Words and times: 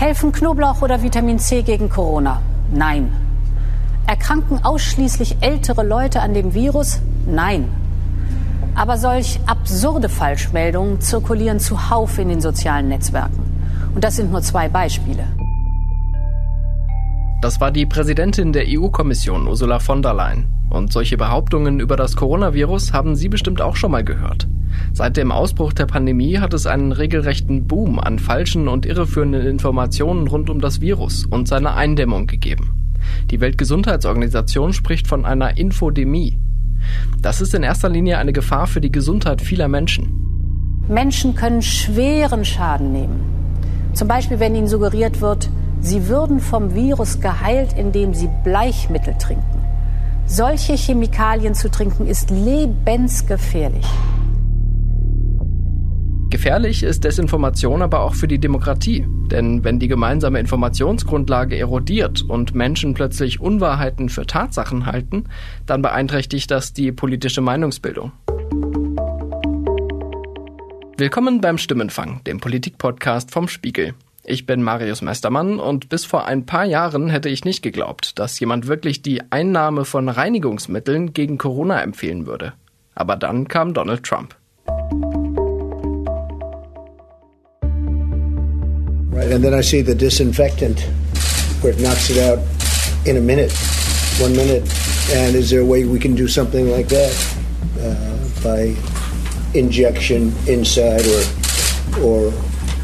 Helfen 0.00 0.32
Knoblauch 0.32 0.80
oder 0.80 1.02
Vitamin 1.02 1.38
C 1.38 1.60
gegen 1.60 1.90
Corona? 1.90 2.40
Nein. 2.72 3.12
Erkranken 4.06 4.64
ausschließlich 4.64 5.36
ältere 5.42 5.82
Leute 5.82 6.22
an 6.22 6.32
dem 6.32 6.54
Virus? 6.54 7.02
Nein. 7.26 7.68
Aber 8.74 8.96
solch 8.96 9.38
absurde 9.44 10.08
Falschmeldungen 10.08 11.02
zirkulieren 11.02 11.60
zuhauf 11.60 12.18
in 12.18 12.30
den 12.30 12.40
sozialen 12.40 12.88
Netzwerken. 12.88 13.42
Und 13.94 14.02
das 14.02 14.16
sind 14.16 14.32
nur 14.32 14.40
zwei 14.40 14.70
Beispiele. 14.70 15.26
Das 17.42 17.60
war 17.60 17.70
die 17.70 17.84
Präsidentin 17.84 18.54
der 18.54 18.64
EU-Kommission, 18.68 19.46
Ursula 19.46 19.80
von 19.80 20.00
der 20.00 20.14
Leyen. 20.14 20.46
Und 20.70 20.94
solche 20.94 21.18
Behauptungen 21.18 21.78
über 21.78 21.98
das 21.98 22.16
Coronavirus 22.16 22.94
haben 22.94 23.16
Sie 23.16 23.28
bestimmt 23.28 23.60
auch 23.60 23.76
schon 23.76 23.90
mal 23.90 24.02
gehört. 24.02 24.48
Seit 24.92 25.16
dem 25.16 25.32
Ausbruch 25.32 25.72
der 25.72 25.86
Pandemie 25.86 26.38
hat 26.38 26.54
es 26.54 26.66
einen 26.66 26.92
regelrechten 26.92 27.66
Boom 27.66 27.98
an 27.98 28.18
falschen 28.18 28.68
und 28.68 28.86
irreführenden 28.86 29.46
Informationen 29.46 30.26
rund 30.26 30.50
um 30.50 30.60
das 30.60 30.80
Virus 30.80 31.26
und 31.26 31.48
seine 31.48 31.74
Eindämmung 31.74 32.26
gegeben. 32.26 32.94
Die 33.30 33.40
Weltgesundheitsorganisation 33.40 34.72
spricht 34.72 35.06
von 35.06 35.24
einer 35.24 35.56
Infodemie. 35.56 36.38
Das 37.20 37.40
ist 37.40 37.54
in 37.54 37.62
erster 37.62 37.88
Linie 37.88 38.18
eine 38.18 38.32
Gefahr 38.32 38.66
für 38.66 38.80
die 38.80 38.92
Gesundheit 38.92 39.40
vieler 39.40 39.68
Menschen. 39.68 40.82
Menschen 40.88 41.34
können 41.34 41.62
schweren 41.62 42.44
Schaden 42.44 42.92
nehmen. 42.92 43.20
Zum 43.92 44.08
Beispiel, 44.08 44.40
wenn 44.40 44.54
ihnen 44.54 44.68
suggeriert 44.68 45.20
wird, 45.20 45.48
sie 45.80 46.08
würden 46.08 46.40
vom 46.40 46.74
Virus 46.74 47.20
geheilt, 47.20 47.74
indem 47.76 48.14
sie 48.14 48.28
Bleichmittel 48.44 49.14
trinken. 49.18 49.44
Solche 50.26 50.74
Chemikalien 50.74 51.54
zu 51.54 51.70
trinken 51.70 52.06
ist 52.06 52.30
lebensgefährlich. 52.30 53.86
Gefährlich 56.40 56.84
ist 56.84 57.04
Desinformation 57.04 57.82
aber 57.82 58.00
auch 58.00 58.14
für 58.14 58.26
die 58.26 58.38
Demokratie. 58.38 59.04
Denn 59.06 59.62
wenn 59.62 59.78
die 59.78 59.88
gemeinsame 59.88 60.40
Informationsgrundlage 60.40 61.58
erodiert 61.58 62.22
und 62.22 62.54
Menschen 62.54 62.94
plötzlich 62.94 63.42
Unwahrheiten 63.42 64.08
für 64.08 64.24
Tatsachen 64.24 64.86
halten, 64.86 65.24
dann 65.66 65.82
beeinträchtigt 65.82 66.50
das 66.50 66.72
die 66.72 66.92
politische 66.92 67.42
Meinungsbildung. 67.42 68.12
Willkommen 70.96 71.42
beim 71.42 71.58
Stimmenfang, 71.58 72.24
dem 72.24 72.40
Politikpodcast 72.40 73.30
vom 73.30 73.46
Spiegel. 73.46 73.92
Ich 74.24 74.46
bin 74.46 74.62
Marius 74.62 75.02
Mestermann 75.02 75.60
und 75.60 75.90
bis 75.90 76.06
vor 76.06 76.24
ein 76.24 76.46
paar 76.46 76.64
Jahren 76.64 77.10
hätte 77.10 77.28
ich 77.28 77.44
nicht 77.44 77.60
geglaubt, 77.60 78.18
dass 78.18 78.40
jemand 78.40 78.66
wirklich 78.66 79.02
die 79.02 79.20
Einnahme 79.30 79.84
von 79.84 80.08
Reinigungsmitteln 80.08 81.12
gegen 81.12 81.36
Corona 81.36 81.82
empfehlen 81.82 82.24
würde. 82.24 82.54
Aber 82.94 83.16
dann 83.16 83.46
kam 83.46 83.74
Donald 83.74 84.04
Trump. 84.04 84.39
Right, 89.20 89.32
and 89.32 89.44
then 89.44 89.52
I 89.52 89.60
see 89.60 89.82
the 89.82 89.94
disinfectant 89.94 90.80
where 91.60 91.74
it 91.74 91.78
knocks 91.78 92.08
it 92.08 92.16
out 92.16 92.38
in 93.06 93.18
a 93.18 93.20
minute, 93.20 93.52
one 94.18 94.34
minute. 94.34 94.62
And 95.12 95.36
is 95.36 95.50
there 95.50 95.60
a 95.60 95.64
way 95.64 95.84
we 95.84 95.98
can 95.98 96.14
do 96.14 96.26
something 96.26 96.70
like 96.70 96.88
that 96.88 97.12
uh, 97.80 98.42
by 98.42 98.74
injection 99.52 100.32
inside 100.48 101.04
or 101.06 101.22
or 102.00 102.32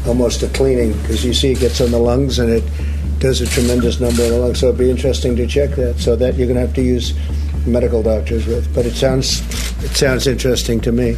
almost 0.05 0.43
a 0.43 0.47
cleaning 0.49 0.93
because 1.01 1.25
you 1.25 1.33
see 1.33 1.53
it 1.53 1.59
gets 1.59 1.81
on 1.81 1.89
the 1.89 1.97
lungs 1.97 2.37
and 2.37 2.51
it 2.51 2.63
does 3.17 3.41
a 3.41 3.47
tremendous 3.47 3.99
number 3.99 4.21
of 4.21 4.29
the 4.29 4.37
lungs. 4.37 4.59
So 4.59 4.67
it'd 4.67 4.77
be 4.77 4.91
interesting 4.91 5.35
to 5.37 5.47
check 5.47 5.71
that. 5.71 5.97
So 5.97 6.15
that 6.17 6.35
you're 6.35 6.45
going 6.45 6.61
to 6.61 6.67
have 6.67 6.75
to 6.75 6.83
use 6.83 7.15
medical 7.65 8.03
doctors 8.03 8.45
with. 8.45 8.71
But 8.75 8.85
it 8.85 8.93
sounds 8.93 9.41
it 9.83 9.97
sounds 9.97 10.27
interesting 10.27 10.81
to 10.81 10.91
me. 10.91 11.17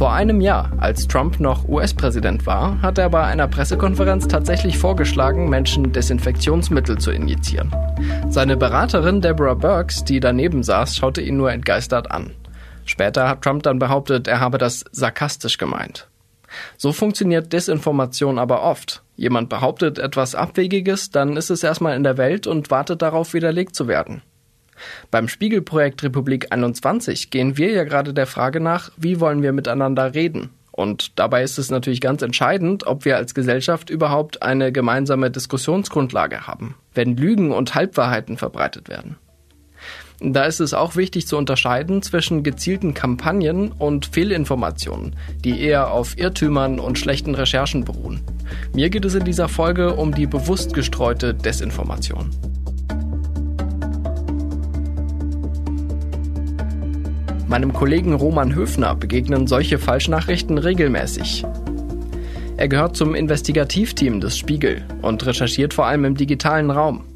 Vor 0.00 0.14
einem 0.14 0.40
Jahr, 0.40 0.72
als 0.78 1.06
Trump 1.08 1.40
noch 1.40 1.68
US-Präsident 1.68 2.46
war, 2.46 2.80
hat 2.80 2.96
er 2.96 3.10
bei 3.10 3.22
einer 3.22 3.46
Pressekonferenz 3.46 4.26
tatsächlich 4.28 4.78
vorgeschlagen, 4.78 5.50
Menschen 5.50 5.92
Desinfektionsmittel 5.92 6.96
zu 6.96 7.10
injizieren. 7.10 7.70
Seine 8.30 8.56
Beraterin 8.56 9.20
Deborah 9.20 9.52
Burks, 9.52 10.02
die 10.02 10.18
daneben 10.18 10.62
saß, 10.62 10.96
schaute 10.96 11.20
ihn 11.20 11.36
nur 11.36 11.52
entgeistert 11.52 12.10
an. 12.10 12.32
Später 12.86 13.28
hat 13.28 13.42
Trump 13.42 13.62
dann 13.62 13.78
behauptet, 13.78 14.26
er 14.26 14.40
habe 14.40 14.56
das 14.56 14.86
sarkastisch 14.90 15.58
gemeint. 15.58 16.08
So 16.78 16.92
funktioniert 16.92 17.52
Desinformation 17.52 18.38
aber 18.38 18.62
oft. 18.62 19.02
Jemand 19.16 19.50
behauptet 19.50 19.98
etwas 19.98 20.34
Abwegiges, 20.34 21.10
dann 21.10 21.36
ist 21.36 21.50
es 21.50 21.62
erstmal 21.62 21.94
in 21.94 22.04
der 22.04 22.16
Welt 22.16 22.46
und 22.46 22.70
wartet 22.70 23.02
darauf, 23.02 23.34
widerlegt 23.34 23.76
zu 23.76 23.86
werden. 23.86 24.22
Beim 25.10 25.28
Spiegelprojekt 25.28 26.02
Republik 26.02 26.48
21 26.50 27.30
gehen 27.30 27.56
wir 27.56 27.70
ja 27.70 27.84
gerade 27.84 28.14
der 28.14 28.26
Frage 28.26 28.60
nach, 28.60 28.90
wie 28.96 29.20
wollen 29.20 29.42
wir 29.42 29.52
miteinander 29.52 30.14
reden? 30.14 30.50
Und 30.72 31.18
dabei 31.18 31.42
ist 31.42 31.58
es 31.58 31.70
natürlich 31.70 32.00
ganz 32.00 32.22
entscheidend, 32.22 32.86
ob 32.86 33.04
wir 33.04 33.16
als 33.16 33.34
Gesellschaft 33.34 33.90
überhaupt 33.90 34.42
eine 34.42 34.72
gemeinsame 34.72 35.30
Diskussionsgrundlage 35.30 36.46
haben, 36.46 36.74
wenn 36.94 37.16
Lügen 37.16 37.52
und 37.52 37.74
Halbwahrheiten 37.74 38.38
verbreitet 38.38 38.88
werden. 38.88 39.16
Da 40.22 40.44
ist 40.44 40.60
es 40.60 40.74
auch 40.74 40.96
wichtig 40.96 41.26
zu 41.26 41.38
unterscheiden 41.38 42.02
zwischen 42.02 42.42
gezielten 42.42 42.92
Kampagnen 42.92 43.72
und 43.72 44.06
Fehlinformationen, 44.06 45.16
die 45.42 45.60
eher 45.60 45.90
auf 45.92 46.18
Irrtümern 46.18 46.78
und 46.78 46.98
schlechten 46.98 47.34
Recherchen 47.34 47.84
beruhen. 47.84 48.20
Mir 48.74 48.90
geht 48.90 49.06
es 49.06 49.14
in 49.14 49.24
dieser 49.24 49.48
Folge 49.48 49.94
um 49.94 50.14
die 50.14 50.26
bewusst 50.26 50.74
gestreute 50.74 51.32
Desinformation. 51.32 52.30
Meinem 57.50 57.72
Kollegen 57.72 58.14
Roman 58.14 58.54
Höfner 58.54 58.94
begegnen 58.94 59.48
solche 59.48 59.78
Falschnachrichten 59.78 60.56
regelmäßig. 60.56 61.44
Er 62.56 62.68
gehört 62.68 62.96
zum 62.96 63.16
Investigativteam 63.16 64.20
des 64.20 64.38
Spiegel 64.38 64.84
und 65.02 65.26
recherchiert 65.26 65.74
vor 65.74 65.86
allem 65.86 66.04
im 66.04 66.14
digitalen 66.14 66.70
Raum. 66.70 67.09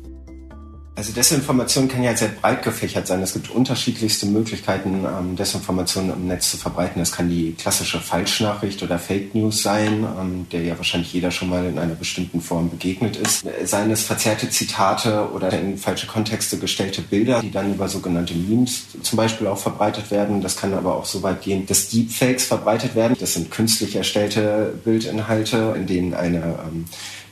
Also 0.97 1.13
Desinformation 1.13 1.89
kann 1.89 2.05
ja 2.05 2.17
sehr 2.17 2.29
breit 2.29 2.63
gefächert 2.63 3.09
sein. 3.09 3.21
Es 3.21 3.33
gibt 3.33 3.51
unterschiedlichste 3.51 4.27
Möglichkeiten, 4.27 5.05
ähm, 5.05 5.35
Desinformation 5.35 6.09
im 6.09 6.29
Netz 6.29 6.53
zu 6.53 6.57
verbreiten. 6.57 7.01
Das 7.01 7.11
kann 7.11 7.29
die 7.29 7.53
klassische 7.53 7.99
Falschnachricht 7.99 8.81
oder 8.81 9.01
Fake 9.01 9.35
News 9.35 9.61
sein, 9.63 10.07
ähm, 10.21 10.47
der 10.53 10.63
ja 10.63 10.77
wahrscheinlich 10.77 11.13
jeder 11.13 11.33
schon 11.33 11.51
mal 11.51 11.65
in 11.65 11.81
einer 11.81 11.97
bestimmten 11.97 12.41
Form 12.41 12.71
begegnet 12.71 13.17
ist. 13.17 13.45
Seien 13.65 13.91
es 13.91 14.05
verzerrte 14.05 14.49
Zitate 14.51 15.31
oder 15.35 15.51
in 15.53 15.79
falsche 15.79 16.07
Kontexte 16.07 16.59
gestellte 16.59 17.03
Bilder, 17.03 17.41
die 17.41 17.51
dann 17.51 17.75
über 17.75 17.89
sogenannte 17.89 18.35
Memes 18.35 18.85
zum 19.03 19.17
Beispiel 19.17 19.49
auch 19.49 19.59
verbreitet 19.59 20.13
werden. 20.13 20.43
Das 20.43 20.57
kann 20.57 20.75
aber 20.75 20.95
auch 20.95 21.07
so 21.07 21.25
weit 21.25 21.43
gehen, 21.43 21.67
dass 21.67 21.89
Deepfakes 21.89 22.45
verbreitet 22.45 22.95
werden. 22.95 23.17
Das 23.19 23.35
sind 23.35 23.51
künstlich 23.51 23.97
erstellte 23.97 24.79
Bildinhalte, 24.85 25.75
in 25.77 25.89
denen 25.89 26.15
eine 26.15 26.37
ähm, 26.39 26.85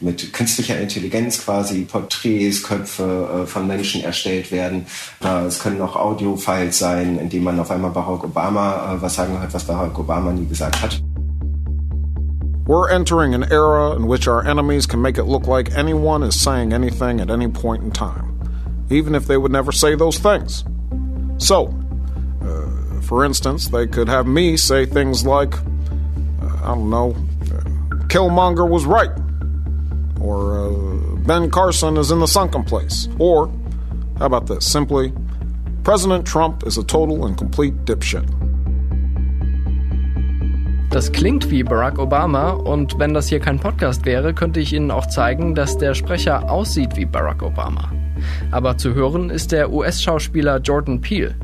mit 0.02 0.32
künstlicher 0.32 0.78
Intelligenz 0.78 1.44
quasi 1.44 1.84
Porträts, 1.84 2.62
Köpfe 2.62 3.42
äh, 3.42 3.46
von 3.46 3.66
Menschen 3.66 4.02
erstellt 4.02 4.50
werden. 4.50 4.86
Äh, 5.24 5.46
es 5.46 5.60
können 5.60 5.80
auch 5.80 5.96
Audio-Files 5.96 6.78
sein, 6.78 7.18
in 7.18 7.28
denen 7.28 7.44
man 7.44 7.60
auf 7.60 7.70
einmal 7.70 7.90
Barack 7.90 8.24
Obama 8.24 8.94
äh, 8.94 9.02
was 9.02 9.14
sagen 9.14 9.38
hört, 9.40 9.54
was 9.54 9.64
Barack 9.64 9.98
Obama 9.98 10.32
nie 10.32 10.46
gesagt 10.46 10.82
hat. 10.82 11.00
We're 12.64 12.90
entering 12.90 13.34
an 13.34 13.42
era 13.50 13.96
in 13.96 14.06
which 14.08 14.28
our 14.28 14.46
enemies 14.46 14.86
can 14.86 15.00
make 15.02 15.18
it 15.18 15.26
look 15.26 15.46
like 15.46 15.76
anyone 15.76 16.22
is 16.22 16.40
saying 16.40 16.72
anything 16.72 17.20
at 17.20 17.28
any 17.28 17.48
point 17.48 17.82
in 17.82 17.90
time, 17.90 18.38
even 18.88 19.14
if 19.14 19.26
they 19.26 19.36
would 19.36 19.50
never 19.50 19.72
say 19.72 19.96
those 19.96 20.18
things. 20.18 20.64
So, 21.38 21.74
uh, 22.40 23.00
for 23.02 23.24
instance, 23.24 23.68
they 23.68 23.88
could 23.88 24.08
have 24.08 24.26
me 24.28 24.56
say 24.56 24.86
things 24.86 25.26
like, 25.26 25.54
uh, 26.40 26.62
I 26.62 26.74
don't 26.74 26.88
know, 26.88 27.16
uh, 27.50 27.64
Killmonger 28.06 28.68
was 28.68 28.84
right 28.86 29.10
or 30.22 30.54
uh, 30.54 31.16
Ben 31.26 31.50
Carson 31.50 31.96
is 31.96 32.10
in 32.10 32.20
the 32.20 32.26
sunken 32.26 32.64
place, 32.64 33.08
or 33.18 33.48
how 34.18 34.26
about 34.26 34.46
this? 34.46 34.64
Simply, 34.64 35.12
President 35.82 36.26
Trump 36.26 36.64
is 36.66 36.78
a 36.78 36.84
total 36.84 37.26
and 37.26 37.36
complete 37.36 37.74
dipshit. 37.84 38.28
Das 40.90 41.10
klingt 41.10 41.50
wie 41.50 41.62
Barack 41.62 41.98
Obama 41.98 42.50
und 42.50 42.98
wenn 42.98 43.14
das 43.14 43.28
hier 43.28 43.40
kein 43.40 43.58
Podcast 43.58 44.04
wäre, 44.04 44.34
könnte 44.34 44.60
ich 44.60 44.74
Ihnen 44.74 44.90
auch 44.90 45.06
zeigen, 45.06 45.54
dass 45.54 45.78
der 45.78 45.94
Sprecher 45.94 46.50
aussieht 46.50 46.96
wie 46.96 47.06
Barack 47.06 47.42
Obama. 47.42 47.90
Aber 48.50 48.76
zu 48.76 48.94
hören 48.94 49.30
ist 49.30 49.52
der 49.52 49.72
US-Schauspieler 49.72 50.58
Jordan 50.58 51.00
Peele. 51.00 51.34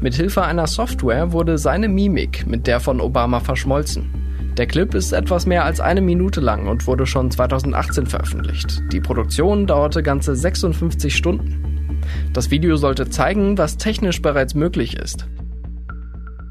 Mithilfe 0.00 0.42
einer 0.42 0.66
Software 0.66 1.32
wurde 1.32 1.56
seine 1.56 1.88
Mimik 1.88 2.46
mit 2.48 2.66
der 2.66 2.80
von 2.80 3.00
Obama 3.00 3.38
verschmolzen. 3.38 4.10
Der 4.56 4.66
Clip 4.66 4.94
ist 4.94 5.12
etwas 5.12 5.46
mehr 5.46 5.64
als 5.64 5.80
eine 5.80 6.00
Minute 6.00 6.40
lang 6.40 6.66
und 6.66 6.86
wurde 6.86 7.06
schon 7.06 7.30
2018 7.30 8.06
veröffentlicht. 8.06 8.82
Die 8.92 9.00
Produktion 9.00 9.66
dauerte 9.66 10.02
ganze 10.02 10.34
56 10.34 11.14
Stunden. 11.14 12.02
Das 12.32 12.50
Video 12.50 12.76
sollte 12.76 13.08
zeigen, 13.08 13.56
was 13.58 13.76
technisch 13.76 14.20
bereits 14.20 14.54
möglich 14.54 14.96
ist. 14.96 15.26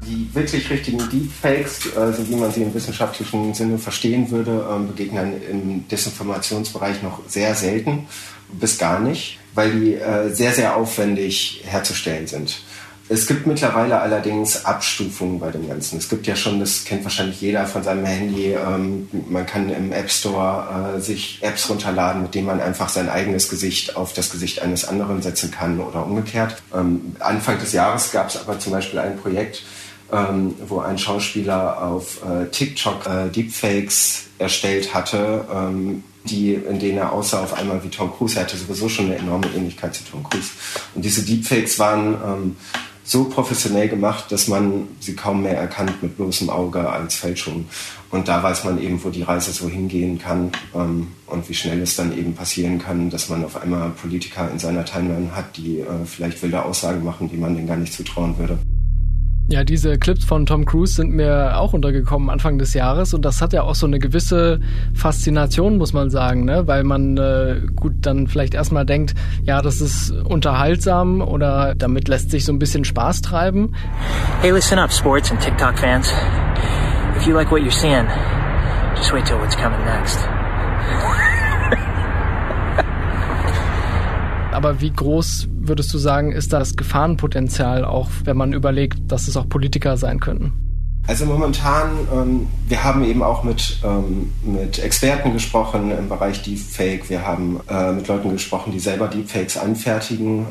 Die 0.06 0.34
wirklich 0.34 0.68
richtigen 0.70 0.98
Deepfakes, 1.10 1.96
also 1.96 2.26
wie 2.28 2.36
man 2.36 2.50
sie 2.50 2.62
im 2.62 2.74
wissenschaftlichen 2.74 3.52
Sinne 3.54 3.78
verstehen 3.78 4.30
würde, 4.30 4.66
ähm, 4.70 4.88
begegnen 4.88 5.34
im 5.48 5.88
Desinformationsbereich 5.88 7.02
noch 7.02 7.20
sehr 7.28 7.54
selten 7.54 8.06
bis 8.52 8.78
gar 8.78 8.98
nicht, 8.98 9.38
weil 9.54 9.70
die 9.70 9.94
äh, 9.94 10.30
sehr, 10.30 10.52
sehr 10.52 10.76
aufwendig 10.76 11.62
herzustellen 11.64 12.26
sind. 12.26 12.62
Es 13.12 13.26
gibt 13.26 13.44
mittlerweile 13.44 14.00
allerdings 14.00 14.64
Abstufungen 14.64 15.40
bei 15.40 15.50
dem 15.50 15.66
Ganzen. 15.66 15.98
Es 15.98 16.08
gibt 16.08 16.28
ja 16.28 16.36
schon, 16.36 16.60
das 16.60 16.84
kennt 16.84 17.02
wahrscheinlich 17.02 17.40
jeder 17.40 17.66
von 17.66 17.82
seinem 17.82 18.04
Handy, 18.04 18.52
ähm, 18.52 19.08
man 19.28 19.44
kann 19.46 19.68
im 19.68 19.90
App 19.90 20.08
Store 20.08 20.94
äh, 20.96 21.00
sich 21.00 21.38
Apps 21.40 21.68
runterladen, 21.68 22.22
mit 22.22 22.36
denen 22.36 22.46
man 22.46 22.60
einfach 22.60 22.88
sein 22.88 23.08
eigenes 23.08 23.48
Gesicht 23.48 23.96
auf 23.96 24.12
das 24.12 24.30
Gesicht 24.30 24.62
eines 24.62 24.86
anderen 24.86 25.22
setzen 25.22 25.50
kann 25.50 25.80
oder 25.80 26.06
umgekehrt. 26.06 26.62
Ähm, 26.72 27.16
Anfang 27.18 27.58
des 27.58 27.72
Jahres 27.72 28.12
gab 28.12 28.28
es 28.28 28.36
aber 28.40 28.60
zum 28.60 28.70
Beispiel 28.70 29.00
ein 29.00 29.16
Projekt, 29.16 29.64
ähm, 30.12 30.54
wo 30.68 30.78
ein 30.78 30.96
Schauspieler 30.96 31.82
auf 31.82 32.20
äh, 32.24 32.46
TikTok 32.46 33.06
äh, 33.06 33.28
Deepfakes 33.28 34.26
erstellt 34.38 34.94
hatte, 34.94 35.46
ähm, 35.52 36.04
die, 36.22 36.54
in 36.54 36.78
denen 36.78 36.98
er 36.98 37.12
aussah 37.12 37.42
auf 37.42 37.54
einmal 37.54 37.82
wie 37.82 37.88
Tom 37.88 38.12
Cruise. 38.16 38.36
Er 38.36 38.44
hatte 38.44 38.56
sowieso 38.56 38.88
schon 38.88 39.06
eine 39.06 39.16
enorme 39.16 39.48
Ähnlichkeit 39.48 39.96
zu 39.96 40.04
Tom 40.04 40.22
Cruise. 40.22 40.50
Und 40.94 41.04
diese 41.04 41.22
Deepfakes 41.22 41.80
waren 41.80 42.14
ähm, 42.14 42.56
so 43.10 43.24
professionell 43.24 43.88
gemacht, 43.88 44.30
dass 44.30 44.46
man 44.46 44.86
sie 45.00 45.16
kaum 45.16 45.42
mehr 45.42 45.58
erkannt 45.58 46.00
mit 46.00 46.16
bloßem 46.16 46.48
Auge 46.48 46.88
als 46.88 47.16
Fälschung. 47.16 47.66
Und 48.10 48.28
da 48.28 48.40
weiß 48.40 48.62
man 48.62 48.80
eben, 48.80 49.02
wo 49.02 49.10
die 49.10 49.22
Reise 49.22 49.50
so 49.50 49.68
hingehen 49.68 50.20
kann 50.20 50.52
ähm, 50.76 51.08
und 51.26 51.48
wie 51.48 51.54
schnell 51.54 51.80
es 51.82 51.96
dann 51.96 52.16
eben 52.16 52.34
passieren 52.34 52.78
kann, 52.78 53.10
dass 53.10 53.28
man 53.28 53.44
auf 53.44 53.60
einmal 53.60 53.90
Politiker 53.90 54.48
in 54.52 54.60
seiner 54.60 54.84
Timeline 54.84 55.34
hat, 55.34 55.56
die 55.56 55.80
äh, 55.80 55.86
vielleicht 56.04 56.40
wilde 56.40 56.64
Aussagen 56.64 57.04
machen, 57.04 57.28
die 57.28 57.36
man 57.36 57.56
denen 57.56 57.66
gar 57.66 57.76
nicht 57.76 57.92
zutrauen 57.92 58.38
würde. 58.38 58.58
Ja, 59.52 59.64
diese 59.64 59.98
Clips 59.98 60.24
von 60.24 60.46
Tom 60.46 60.64
Cruise 60.64 60.94
sind 60.94 61.12
mir 61.12 61.58
auch 61.58 61.72
untergekommen 61.72 62.30
Anfang 62.30 62.58
des 62.58 62.72
Jahres 62.72 63.14
und 63.14 63.24
das 63.24 63.42
hat 63.42 63.52
ja 63.52 63.62
auch 63.62 63.74
so 63.74 63.84
eine 63.84 63.98
gewisse 63.98 64.60
Faszination, 64.94 65.76
muss 65.76 65.92
man 65.92 66.08
sagen, 66.08 66.44
ne? 66.44 66.68
weil 66.68 66.84
man 66.84 67.16
äh, 67.16 67.60
gut 67.74 67.94
dann 68.02 68.28
vielleicht 68.28 68.54
erstmal 68.54 68.86
denkt, 68.86 69.16
ja, 69.42 69.60
das 69.60 69.80
ist 69.80 70.12
unterhaltsam 70.12 71.20
oder 71.20 71.74
damit 71.74 72.06
lässt 72.06 72.30
sich 72.30 72.44
so 72.44 72.52
ein 72.52 72.60
bisschen 72.60 72.84
Spaß 72.84 73.22
treiben. 73.22 73.74
Hey, 74.40 74.52
listen 74.52 74.78
up, 74.78 74.92
Sports 74.92 75.32
and 75.32 75.40
TikTok 75.40 75.76
fans. 75.76 76.14
If 77.16 77.26
you 77.26 77.34
like 77.34 77.50
what 77.50 77.60
you're 77.60 77.72
seeing, 77.72 78.06
just 78.94 79.12
wait 79.12 79.26
till 79.26 79.40
what's 79.40 79.56
coming 79.56 79.84
next. 79.84 80.20
Aber 84.52 84.80
wie 84.80 84.92
groß 84.92 85.49
würdest 85.60 85.92
du 85.94 85.98
sagen, 85.98 86.32
ist 86.32 86.52
das 86.52 86.76
Gefahrenpotenzial, 86.76 87.84
auch 87.84 88.10
wenn 88.24 88.36
man 88.36 88.52
überlegt, 88.52 88.98
dass 89.10 89.28
es 89.28 89.36
auch 89.36 89.48
Politiker 89.48 89.96
sein 89.96 90.20
könnten? 90.20 90.52
Also 91.06 91.24
momentan, 91.26 91.90
ähm, 92.12 92.46
wir 92.68 92.84
haben 92.84 93.04
eben 93.04 93.22
auch 93.22 93.42
mit, 93.42 93.78
ähm, 93.84 94.32
mit 94.42 94.78
Experten 94.78 95.32
gesprochen 95.32 95.90
im 95.90 96.08
Bereich 96.08 96.42
Deepfake. 96.42 97.08
Wir 97.08 97.26
haben 97.26 97.60
äh, 97.68 97.92
mit 97.92 98.06
Leuten 98.06 98.30
gesprochen, 98.30 98.72
die 98.72 98.80
selber 98.80 99.08
Deepfakes 99.08 99.56
anfertigen. 99.56 100.46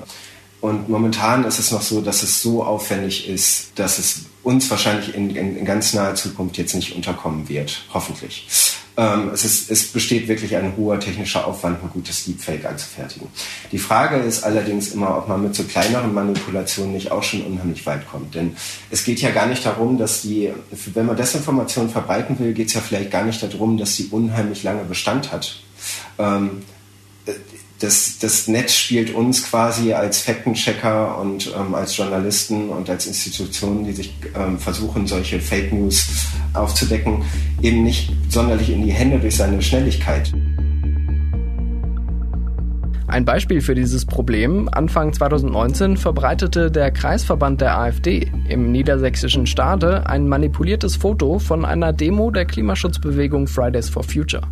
Und 0.61 0.89
momentan 0.89 1.45
ist 1.45 1.59
es 1.59 1.71
noch 1.71 1.81
so, 1.81 2.01
dass 2.01 2.23
es 2.23 2.41
so 2.41 2.63
aufwendig 2.63 3.29
ist, 3.29 3.71
dass 3.79 3.99
es 3.99 4.25
uns 4.43 4.69
wahrscheinlich 4.69 5.15
in, 5.15 5.29
in, 5.35 5.55
in 5.55 5.65
ganz 5.65 5.93
naher 5.93 6.15
Zukunft 6.15 6.57
jetzt 6.57 6.75
nicht 6.75 6.95
unterkommen 6.95 7.47
wird. 7.47 7.85
Hoffentlich. 7.93 8.45
Ähm, 8.97 9.29
es, 9.33 9.45
ist, 9.45 9.71
es 9.71 9.87
besteht 9.87 10.27
wirklich 10.27 10.55
ein 10.55 10.73
hoher 10.75 10.99
technischer 10.99 11.47
Aufwand, 11.47 11.81
ein 11.81 11.89
gutes 11.89 12.25
Deepfake 12.25 12.65
anzufertigen. 12.65 13.27
Die 13.71 13.77
Frage 13.77 14.17
ist 14.17 14.43
allerdings 14.43 14.89
immer, 14.89 15.17
ob 15.17 15.27
man 15.27 15.43
mit 15.43 15.55
so 15.55 15.63
kleineren 15.63 16.13
Manipulationen 16.13 16.93
nicht 16.93 17.11
auch 17.11 17.23
schon 17.23 17.41
unheimlich 17.41 17.85
weit 17.85 18.07
kommt. 18.09 18.35
Denn 18.35 18.55
es 18.89 19.03
geht 19.03 19.21
ja 19.21 19.31
gar 19.31 19.45
nicht 19.45 19.65
darum, 19.65 19.97
dass 19.97 20.21
die, 20.21 20.51
wenn 20.93 21.05
man 21.05 21.15
Desinformation 21.15 21.89
verbreiten 21.89 22.37
will, 22.39 22.53
geht 22.53 22.67
es 22.67 22.73
ja 22.73 22.81
vielleicht 22.81 23.11
gar 23.11 23.23
nicht 23.23 23.41
darum, 23.41 23.77
dass 23.77 23.95
sie 23.95 24.07
unheimlich 24.11 24.63
lange 24.63 24.83
Bestand 24.83 25.31
hat. 25.31 25.61
Ähm, 26.17 26.63
das, 27.79 28.17
das 28.19 28.47
Netz 28.47 28.73
spielt 28.73 29.13
uns 29.13 29.43
quasi 29.43 29.93
als 29.93 30.21
Faktenchecker 30.21 31.17
und 31.17 31.53
ähm, 31.57 31.73
als 31.73 31.95
Journalisten 31.95 32.69
und 32.69 32.89
als 32.89 33.07
Institutionen, 33.07 33.85
die 33.85 33.93
sich 33.93 34.13
ähm, 34.35 34.59
versuchen, 34.59 35.07
solche 35.07 35.39
Fake 35.39 35.71
News 35.71 36.07
aufzudecken, 36.53 37.23
eben 37.61 37.83
nicht 37.83 38.11
sonderlich 38.29 38.69
in 38.69 38.85
die 38.85 38.91
Hände 38.91 39.19
durch 39.19 39.37
seine 39.37 39.61
Schnelligkeit. 39.61 40.31
Ein 43.09 43.25
Beispiel 43.25 43.59
für 43.61 43.73
dieses 43.73 44.05
Problem, 44.05 44.69
Anfang 44.71 45.13
2019 45.13 45.97
verbreitete 45.97 46.69
der 46.69 46.91
Kreisverband 46.91 47.59
der 47.59 47.75
AfD 47.75 48.31
im 48.47 48.71
niedersächsischen 48.71 49.47
Stade 49.47 50.05
ein 50.05 50.27
manipuliertes 50.27 50.95
Foto 50.95 51.39
von 51.39 51.65
einer 51.65 51.91
Demo 51.91 52.29
der 52.29 52.45
Klimaschutzbewegung 52.45 53.47
Fridays 53.47 53.89
for 53.89 54.03
Future. 54.03 54.43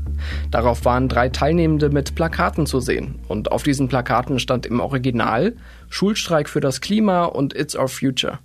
Darauf 0.50 0.86
waren 0.86 1.08
drei 1.08 1.30
Teilnehmende 1.30 1.92
mit 1.92 2.16
Plakaten 2.16 2.66
zu 2.66 2.80
sehen 2.80 3.20
und 3.28 3.52
auf 3.52 3.62
diesen 3.62 3.90
Plakaten 3.90 4.40
stand 4.40 4.66
im 4.66 4.80
Original 4.80 5.54
Schulstreik 5.90 6.50
für 6.50 6.60
das 6.60 6.82
Klima 6.82 7.26
und 7.26 7.56
It's 7.56 7.76
Our 7.76 7.88
Future. 7.88 8.40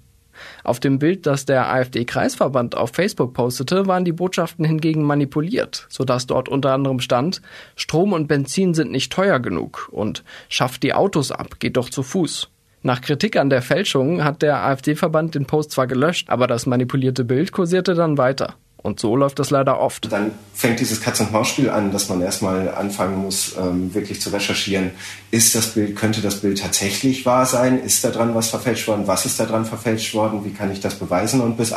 Auf 0.64 0.80
dem 0.80 0.98
Bild, 0.98 1.26
das 1.26 1.44
der 1.44 1.72
AfD-Kreisverband 1.72 2.76
auf 2.76 2.90
Facebook 2.90 3.34
postete, 3.34 3.86
waren 3.86 4.04
die 4.04 4.12
Botschaften 4.12 4.64
hingegen 4.64 5.02
manipuliert, 5.02 5.86
sodass 5.88 6.26
dort 6.26 6.48
unter 6.48 6.72
anderem 6.72 7.00
stand, 7.00 7.42
Strom 7.76 8.12
und 8.12 8.28
Benzin 8.28 8.74
sind 8.74 8.90
nicht 8.90 9.12
teuer 9.12 9.40
genug 9.40 9.88
und 9.90 10.24
schafft 10.48 10.82
die 10.82 10.94
Autos 10.94 11.32
ab, 11.32 11.58
geht 11.58 11.76
doch 11.76 11.90
zu 11.90 12.02
Fuß. 12.02 12.48
Nach 12.84 13.00
Kritik 13.00 13.36
an 13.36 13.48
der 13.48 13.62
Fälschung 13.62 14.24
hat 14.24 14.42
der 14.42 14.64
AfD-Verband 14.64 15.36
den 15.36 15.46
Post 15.46 15.70
zwar 15.70 15.86
gelöscht, 15.86 16.30
aber 16.30 16.48
das 16.48 16.66
manipulierte 16.66 17.24
Bild 17.24 17.52
kursierte 17.52 17.94
dann 17.94 18.18
weiter. 18.18 18.56
Und 18.82 18.98
so 18.98 19.14
läuft 19.14 19.38
das 19.38 19.50
leider 19.50 19.78
oft. 19.78 20.10
Dann 20.10 20.32
fängt 20.54 20.80
dieses 20.80 21.00
Katz-und-Maus-Spiel 21.00 21.70
an, 21.70 21.92
dass 21.92 22.08
man 22.08 22.20
erstmal 22.20 22.74
anfangen 22.74 23.22
muss, 23.22 23.54
ähm, 23.56 23.94
wirklich 23.94 24.20
zu 24.20 24.30
recherchieren. 24.30 24.90
Ist 25.30 25.54
das 25.54 25.68
Bild, 25.68 25.94
könnte 25.94 26.20
das 26.20 26.40
Bild 26.40 26.60
tatsächlich 26.60 27.24
wahr 27.24 27.46
sein? 27.46 27.80
Ist 27.80 28.02
da 28.04 28.10
dran 28.10 28.34
was 28.34 28.48
verfälscht 28.50 28.88
worden? 28.88 29.06
Was 29.06 29.24
ist 29.24 29.38
da 29.38 29.46
dran 29.46 29.64
verfälscht 29.64 30.14
worden? 30.14 30.44
Wie 30.44 30.50
kann 30.52 30.72
ich 30.72 30.80
das 30.80 30.96
beweisen? 30.96 31.40
Und 31.40 31.56
bis, 31.56 31.72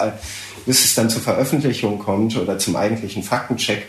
bis 0.65 0.83
es 0.83 0.95
dann 0.95 1.11
zur 1.11 1.21
Veröffentlichung 1.21 1.99
kommt 1.99 2.37
oder 2.37 2.57
zum 2.57 2.75
eigentlichen 2.75 3.21
Faktencheck, 3.21 3.85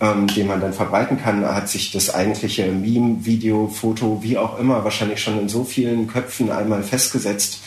ähm, 0.00 0.26
den 0.26 0.46
man 0.46 0.60
dann 0.60 0.74
verbreiten 0.74 1.18
kann, 1.20 1.46
hat 1.46 1.70
sich 1.70 1.90
das 1.90 2.14
eigentliche 2.14 2.66
Meme, 2.66 3.24
Video, 3.24 3.68
Foto, 3.68 4.22
wie 4.22 4.36
auch 4.36 4.58
immer, 4.58 4.84
wahrscheinlich 4.84 5.22
schon 5.22 5.40
in 5.40 5.48
so 5.48 5.64
vielen 5.64 6.06
Köpfen 6.06 6.52
einmal 6.52 6.82
festgesetzt, 6.82 7.60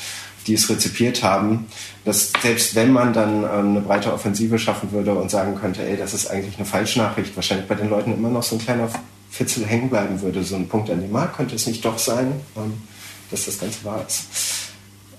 die 0.47 0.53
es 0.53 0.69
rezipiert 0.69 1.23
haben, 1.23 1.67
dass 2.05 2.31
selbst 2.41 2.75
wenn 2.75 2.91
man 2.91 3.13
dann 3.13 3.43
ähm, 3.43 3.69
eine 3.69 3.81
breite 3.81 4.13
Offensive 4.13 4.57
schaffen 4.59 4.91
würde 4.91 5.13
und 5.13 5.29
sagen 5.29 5.55
könnte, 5.55 5.83
ey, 5.83 5.97
das 5.97 6.13
ist 6.13 6.27
eigentlich 6.27 6.57
eine 6.57 6.65
Falschnachricht, 6.65 7.35
wahrscheinlich 7.35 7.67
bei 7.67 7.75
den 7.75 7.89
Leuten 7.89 8.13
immer 8.13 8.29
noch 8.29 8.43
so 8.43 8.55
ein 8.55 8.61
kleiner 8.61 8.89
Fitzel 9.29 9.65
hängen 9.65 9.89
bleiben 9.89 10.21
würde, 10.21 10.43
so 10.43 10.55
ein 10.55 10.67
Punkt 10.67 10.89
an 10.89 11.01
dem 11.01 11.11
Markt, 11.11 11.37
könnte 11.37 11.55
es 11.55 11.67
nicht 11.67 11.85
doch 11.85 11.97
sein, 11.97 12.33
ähm, 12.57 12.73
dass 13.29 13.45
das 13.45 13.59
Ganze 13.59 13.83
wahr 13.85 14.03
ist. 14.07 14.25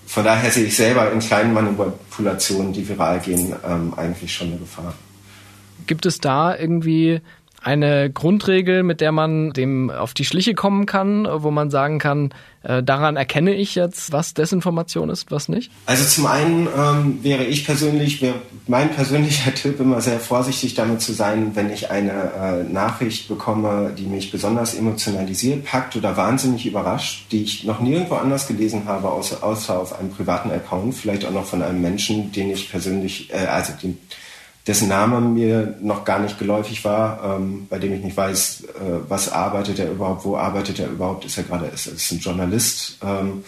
Von 0.06 0.24
daher 0.24 0.50
sehe 0.50 0.66
ich 0.66 0.76
selber 0.76 1.10
in 1.10 1.20
kleinen 1.20 1.54
Manipulationen, 1.54 2.74
die 2.74 2.86
viral 2.86 3.20
gehen, 3.20 3.54
ähm, 3.66 3.94
eigentlich 3.96 4.34
schon 4.34 4.48
eine 4.48 4.58
Gefahr. 4.58 4.92
Gibt 5.86 6.04
es 6.04 6.18
da 6.18 6.54
irgendwie 6.54 7.22
eine 7.62 8.10
Grundregel, 8.10 8.82
mit 8.82 9.00
der 9.00 9.12
man 9.12 9.52
dem 9.52 9.88
auf 9.88 10.12
die 10.12 10.24
Schliche 10.24 10.54
kommen 10.54 10.84
kann, 10.84 11.26
wo 11.30 11.50
man 11.50 11.70
sagen 11.70 11.98
kann, 11.98 12.34
äh, 12.62 12.82
daran 12.82 13.16
erkenne 13.16 13.54
ich 13.54 13.74
jetzt, 13.74 14.12
was 14.12 14.34
Desinformation 14.34 15.10
ist, 15.10 15.30
was 15.30 15.48
nicht? 15.48 15.70
Also 15.86 16.04
zum 16.04 16.26
einen 16.26 16.68
ähm, 16.76 17.18
wäre 17.22 17.44
ich 17.44 17.64
persönlich, 17.64 18.22
wäre 18.22 18.36
mein 18.66 18.90
persönlicher 18.90 19.54
Tipp 19.54 19.80
immer 19.80 20.00
sehr 20.00 20.20
vorsichtig 20.20 20.74
damit 20.74 21.00
zu 21.00 21.12
sein, 21.12 21.52
wenn 21.54 21.70
ich 21.70 21.90
eine 21.90 22.10
äh, 22.12 22.72
Nachricht 22.72 23.28
bekomme, 23.28 23.92
die 23.96 24.06
mich 24.06 24.30
besonders 24.30 24.74
emotionalisiert, 24.74 25.64
packt 25.64 25.96
oder 25.96 26.16
wahnsinnig 26.16 26.66
überrascht, 26.66 27.26
die 27.32 27.42
ich 27.42 27.64
noch 27.64 27.80
nirgendwo 27.80 28.14
anders 28.14 28.46
gelesen 28.46 28.84
habe, 28.86 29.10
außer, 29.10 29.42
außer 29.42 29.78
auf 29.78 29.98
einem 29.98 30.10
privaten 30.10 30.50
Account, 30.50 30.94
vielleicht 30.94 31.24
auch 31.24 31.32
noch 31.32 31.46
von 31.46 31.62
einem 31.62 31.80
Menschen, 31.80 32.32
den 32.32 32.50
ich 32.50 32.70
persönlich, 32.70 33.32
äh, 33.32 33.46
also 33.46 33.72
den 33.82 33.98
dessen 34.66 34.88
Name 34.88 35.20
mir 35.20 35.76
noch 35.80 36.04
gar 36.04 36.18
nicht 36.20 36.38
geläufig 36.38 36.84
war, 36.84 37.36
ähm, 37.36 37.66
bei 37.68 37.78
dem 37.78 37.92
ich 37.94 38.02
nicht 38.02 38.16
weiß, 38.16 38.64
äh, 38.64 38.68
was 39.08 39.30
arbeitet 39.30 39.78
er 39.78 39.90
überhaupt, 39.90 40.24
wo 40.24 40.36
arbeitet 40.36 40.78
er 40.78 40.88
überhaupt, 40.88 41.24
ist 41.24 41.36
er 41.36 41.44
gerade, 41.44 41.66
ist, 41.66 41.86
ist 41.86 42.12
ein 42.12 42.18
Journalist, 42.18 42.98
ähm, 43.02 43.44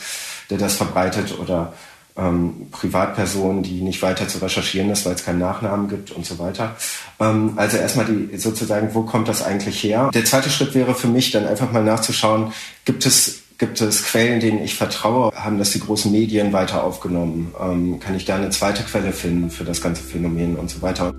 der 0.51 0.59
das 0.59 0.77
verbreitet 0.77 1.39
oder 1.39 1.73
ähm, 2.17 2.69
Privatpersonen, 2.71 3.63
die 3.63 3.81
nicht 3.81 4.03
weiter 4.03 4.29
zu 4.29 4.39
recherchieren 4.39 4.91
ist, 4.91 5.05
weil 5.05 5.15
es 5.15 5.25
keinen 5.25 5.41
Nachnamen 5.41 5.89
gibt 5.89 6.11
und 6.13 6.25
so 6.25 6.39
weiter. 6.39 6.77
Ähm, 7.21 7.55
also 7.57 7.77
erstmal 7.77 8.07
die 8.07 8.37
sozusagen, 8.37 8.95
wo 8.95 9.03
kommt 9.03 9.29
das 9.29 9.43
eigentlich 9.43 9.83
her? 9.83 10.11
Der 10.15 10.25
zweite 10.25 10.51
Schritt 10.51 10.75
wäre 10.75 10.95
für 10.95 11.09
mich 11.09 11.31
dann 11.31 11.47
einfach 11.47 11.73
mal 11.73 11.83
nachzuschauen, 11.83 12.53
gibt 12.85 13.05
es 13.07 13.44
Gibt 13.57 13.81
es 13.81 14.05
Quellen, 14.05 14.41
denen 14.41 14.63
ich 14.63 14.75
vertraue? 14.75 15.31
Haben 15.35 15.59
das 15.59 15.71
die 15.71 15.81
großen 15.81 16.11
Medien 16.11 16.53
weiter 16.53 16.83
aufgenommen? 16.83 17.55
Ähm, 17.61 18.01
kann 18.01 18.17
ich 18.17 18.25
da 18.25 18.35
eine 18.37 18.51
zweite 18.51 18.83
Quelle 18.83 19.13
finden 19.13 19.49
für 19.51 19.65
das 19.65 19.81
ganze 19.81 20.03
Phänomen 20.03 20.57
und 20.57 20.71
so 20.71 20.83
weiter? 20.83 21.15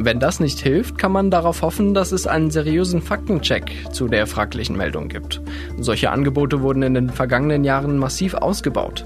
Wenn 0.00 0.20
das 0.20 0.38
nicht 0.38 0.60
hilft, 0.60 0.96
kann 0.96 1.10
man 1.10 1.30
darauf 1.30 1.62
hoffen, 1.62 1.92
dass 1.92 2.12
es 2.12 2.28
einen 2.28 2.52
seriösen 2.52 3.02
Faktencheck 3.02 3.72
zu 3.92 4.06
der 4.06 4.28
fraglichen 4.28 4.76
Meldung 4.76 5.08
gibt. 5.08 5.40
Solche 5.78 6.10
Angebote 6.10 6.62
wurden 6.62 6.84
in 6.84 6.94
den 6.94 7.10
vergangenen 7.10 7.64
Jahren 7.64 7.98
massiv 7.98 8.34
ausgebaut. 8.34 9.04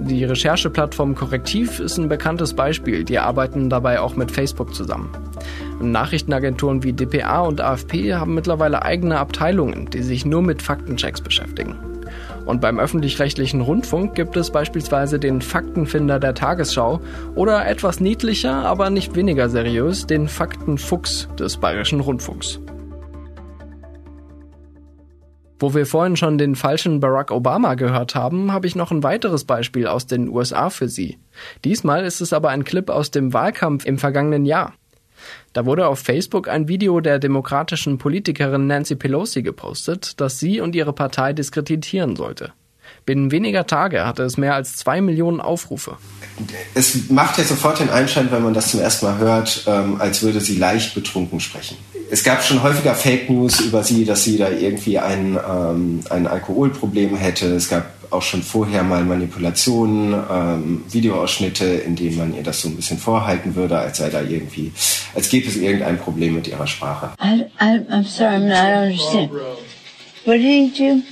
Die 0.00 0.24
Rechercheplattform 0.24 1.14
Korrektiv 1.14 1.78
ist 1.78 1.96
ein 1.96 2.08
bekanntes 2.08 2.54
Beispiel, 2.54 3.04
die 3.04 3.20
arbeiten 3.20 3.70
dabei 3.70 4.00
auch 4.00 4.16
mit 4.16 4.32
Facebook 4.32 4.74
zusammen. 4.74 5.10
Nachrichtenagenturen 5.90 6.82
wie 6.82 6.92
dpa 6.92 7.40
und 7.40 7.60
AFP 7.60 8.14
haben 8.14 8.34
mittlerweile 8.34 8.82
eigene 8.82 9.18
Abteilungen, 9.18 9.90
die 9.90 10.02
sich 10.02 10.24
nur 10.24 10.42
mit 10.42 10.62
Faktenchecks 10.62 11.20
beschäftigen. 11.20 11.76
Und 12.44 12.60
beim 12.60 12.78
öffentlich-rechtlichen 12.78 13.60
Rundfunk 13.60 14.14
gibt 14.14 14.36
es 14.36 14.50
beispielsweise 14.50 15.18
den 15.18 15.40
Faktenfinder 15.40 16.18
der 16.18 16.34
Tagesschau 16.34 17.00
oder 17.34 17.66
etwas 17.66 18.00
niedlicher, 18.00 18.54
aber 18.54 18.90
nicht 18.90 19.14
weniger 19.14 19.48
seriös, 19.48 20.06
den 20.06 20.28
Faktenfuchs 20.28 21.28
des 21.38 21.56
Bayerischen 21.56 22.00
Rundfunks. 22.00 22.60
Wo 25.62 25.74
wir 25.74 25.86
vorhin 25.86 26.16
schon 26.16 26.38
den 26.38 26.56
falschen 26.56 26.98
Barack 26.98 27.30
Obama 27.30 27.76
gehört 27.76 28.16
haben, 28.16 28.50
habe 28.50 28.66
ich 28.66 28.74
noch 28.74 28.90
ein 28.90 29.04
weiteres 29.04 29.44
Beispiel 29.44 29.86
aus 29.86 30.08
den 30.08 30.28
USA 30.28 30.70
für 30.70 30.88
Sie. 30.88 31.18
Diesmal 31.64 32.04
ist 32.04 32.20
es 32.20 32.32
aber 32.32 32.48
ein 32.48 32.64
Clip 32.64 32.90
aus 32.90 33.12
dem 33.12 33.32
Wahlkampf 33.32 33.84
im 33.84 33.96
vergangenen 33.96 34.44
Jahr. 34.44 34.74
Da 35.52 35.66
wurde 35.66 35.86
auf 35.86 35.98
Facebook 35.98 36.48
ein 36.48 36.68
Video 36.68 37.00
der 37.00 37.18
demokratischen 37.18 37.98
Politikerin 37.98 38.66
Nancy 38.66 38.96
Pelosi 38.96 39.42
gepostet, 39.42 40.20
das 40.20 40.38
sie 40.38 40.60
und 40.60 40.74
ihre 40.74 40.92
Partei 40.92 41.32
diskreditieren 41.32 42.16
sollte. 42.16 42.52
Binnen 43.04 43.30
weniger 43.32 43.66
Tage 43.66 44.06
hatte 44.06 44.22
es 44.22 44.36
mehr 44.36 44.54
als 44.54 44.76
zwei 44.76 45.00
Millionen 45.00 45.40
Aufrufe. 45.40 45.96
Es 46.74 47.10
macht 47.10 47.38
ja 47.38 47.44
sofort 47.44 47.80
den 47.80 47.90
Einschein, 47.90 48.30
wenn 48.30 48.42
man 48.42 48.54
das 48.54 48.70
zum 48.70 48.80
ersten 48.80 49.06
Mal 49.06 49.18
hört, 49.18 49.64
ähm, 49.66 50.00
als 50.00 50.22
würde 50.22 50.40
sie 50.40 50.56
leicht 50.56 50.94
betrunken 50.94 51.40
sprechen. 51.40 51.76
Es 52.12 52.22
gab 52.22 52.44
schon 52.44 52.62
häufiger 52.62 52.94
Fake 52.94 53.30
News 53.30 53.60
über 53.60 53.82
sie, 53.82 54.04
dass 54.04 54.24
sie 54.24 54.36
da 54.36 54.50
irgendwie 54.50 54.98
ein, 54.98 55.38
ähm, 55.48 56.00
ein 56.10 56.26
Alkoholproblem 56.26 57.16
hätte. 57.16 57.46
Es 57.54 57.70
gab 57.70 57.86
auch 58.10 58.20
schon 58.20 58.42
vorher 58.42 58.82
mal 58.82 59.02
Manipulationen, 59.02 60.22
ähm, 60.30 60.84
Videoausschnitte, 60.90 61.64
in 61.64 61.96
denen 61.96 62.18
man 62.18 62.36
ihr 62.36 62.42
das 62.42 62.60
so 62.60 62.68
ein 62.68 62.76
bisschen 62.76 62.98
vorhalten 62.98 63.54
würde, 63.54 63.78
als 63.78 63.96
sei 63.96 64.10
da 64.10 64.20
irgendwie, 64.20 64.72
als 65.14 65.30
gäbe 65.30 65.48
es 65.48 65.56
irgendein 65.56 65.96
Problem 65.96 66.34
mit 66.34 66.48
ihrer 66.48 66.66
Sprache. 66.66 67.12
I, 67.18 67.46
I, 67.58 67.78
I'm 67.90 68.04
sorry, 68.04 68.34
I'm 68.34 68.46
not 68.46 68.90
understand. 68.90 69.30
What 70.26 70.34
did 70.34 70.42
he 70.42 70.70
do? 70.76 71.02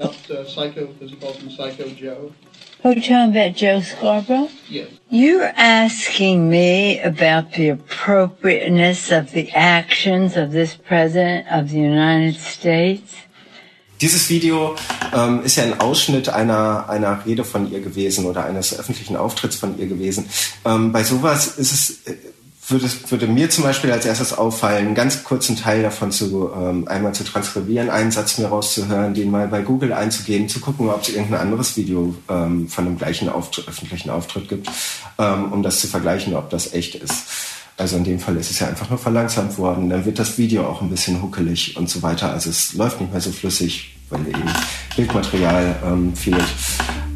Helped 0.00 0.28
uh, 0.28 0.42
Psycho, 0.42 0.88
calls 1.20 1.36
him 1.36 1.50
Psycho 1.50 1.84
Joe. 1.96 2.32
Who 2.82 2.90
you 2.90 3.00
talking 3.02 3.30
about, 3.30 3.56
Joe 3.56 3.80
Scarborough? 3.80 4.48
Yes. 4.70 4.88
You're 5.10 5.52
asking 5.56 6.48
me 6.48 7.00
about 7.00 7.52
the 7.54 7.70
appropriateness 7.70 9.10
of 9.10 9.32
the 9.32 9.50
actions 9.52 10.36
of 10.36 10.52
this 10.52 10.76
President 10.76 11.48
of 11.50 11.70
the 11.70 11.80
United 11.80 12.38
States? 12.38 13.16
Dieses 14.00 14.30
Video 14.30 14.76
ähm, 15.12 15.42
ist 15.42 15.56
ja 15.56 15.64
ein 15.64 15.80
Ausschnitt 15.80 16.28
einer, 16.28 16.88
einer 16.88 17.26
Rede 17.26 17.42
von 17.42 17.68
ihr 17.72 17.80
gewesen 17.80 18.26
oder 18.26 18.44
eines 18.44 18.78
öffentlichen 18.78 19.16
Auftritts 19.16 19.56
von 19.56 19.76
ihr 19.76 19.88
gewesen. 19.88 20.28
Ähm, 20.64 20.92
bei 20.92 21.02
sowas 21.02 21.58
ist 21.58 21.72
es, 21.72 21.90
äh, 22.06 22.16
würde, 22.70 22.88
würde 23.08 23.26
mir 23.26 23.50
zum 23.50 23.64
Beispiel 23.64 23.90
als 23.92 24.04
erstes 24.04 24.36
auffallen, 24.36 24.86
einen 24.86 24.94
ganz 24.94 25.24
kurzen 25.24 25.56
Teil 25.56 25.82
davon 25.82 26.12
zu 26.12 26.50
ähm, 26.54 26.86
einmal 26.86 27.14
zu 27.14 27.24
transkribieren, 27.24 27.90
einen 27.90 28.10
Satz 28.10 28.38
mir 28.38 28.46
rauszuhören, 28.46 29.14
den 29.14 29.30
mal 29.30 29.48
bei 29.48 29.62
Google 29.62 29.92
einzugeben, 29.92 30.48
zu 30.48 30.60
gucken, 30.60 30.88
ob 30.88 31.02
es 31.02 31.08
irgendein 31.08 31.40
anderes 31.40 31.76
Video 31.76 32.14
ähm, 32.28 32.68
von 32.68 32.84
dem 32.84 32.98
gleichen 32.98 33.28
Auftritt, 33.28 33.68
öffentlichen 33.68 34.10
Auftritt 34.10 34.48
gibt, 34.48 34.68
ähm, 35.18 35.52
um 35.52 35.62
das 35.62 35.80
zu 35.80 35.86
vergleichen, 35.86 36.34
ob 36.34 36.50
das 36.50 36.72
echt 36.74 36.94
ist. 36.94 37.26
Also 37.78 37.96
in 37.96 38.04
dem 38.04 38.18
Fall 38.18 38.36
ist 38.36 38.50
es 38.50 38.58
ja 38.58 38.66
einfach 38.66 38.90
nur 38.90 38.98
verlangsamt 38.98 39.56
worden. 39.56 39.88
Dann 39.88 40.04
wird 40.04 40.18
das 40.18 40.36
Video 40.36 40.66
auch 40.66 40.82
ein 40.82 40.90
bisschen 40.90 41.22
huckelig 41.22 41.76
und 41.76 41.88
so 41.88 42.02
weiter. 42.02 42.32
Also 42.32 42.50
es 42.50 42.74
läuft 42.74 43.00
nicht 43.00 43.12
mehr 43.12 43.20
so 43.20 43.30
flüssig, 43.30 43.96
weil 44.10 44.26
eben 44.26 44.42
Bildmaterial 44.96 45.76
ähm, 45.86 46.14
fehlt 46.16 46.44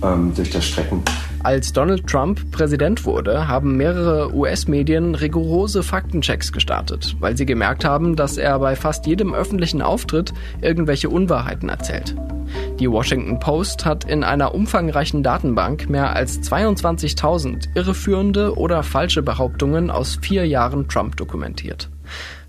ähm, 0.02 0.32
durch 0.34 0.50
das 0.50 0.64
Strecken. 0.64 1.02
Als 1.44 1.72
Donald 1.72 2.06
Trump 2.06 2.52
Präsident 2.52 3.04
wurde, 3.04 3.48
haben 3.48 3.76
mehrere 3.76 4.32
US-Medien 4.32 5.16
rigorose 5.16 5.82
Faktenchecks 5.82 6.52
gestartet, 6.52 7.16
weil 7.18 7.36
sie 7.36 7.46
gemerkt 7.46 7.84
haben, 7.84 8.14
dass 8.14 8.38
er 8.38 8.60
bei 8.60 8.76
fast 8.76 9.06
jedem 9.06 9.34
öffentlichen 9.34 9.82
Auftritt 9.82 10.32
irgendwelche 10.60 11.08
Unwahrheiten 11.08 11.68
erzählt. 11.68 12.14
Die 12.78 12.88
Washington 12.88 13.40
Post 13.40 13.84
hat 13.84 14.04
in 14.04 14.22
einer 14.22 14.54
umfangreichen 14.54 15.24
Datenbank 15.24 15.90
mehr 15.90 16.14
als 16.14 16.40
22.000 16.42 17.70
irreführende 17.74 18.56
oder 18.56 18.84
falsche 18.84 19.22
Behauptungen 19.22 19.90
aus 19.90 20.18
vier 20.22 20.46
Jahren 20.46 20.86
Trump 20.86 21.16
dokumentiert. 21.16 21.90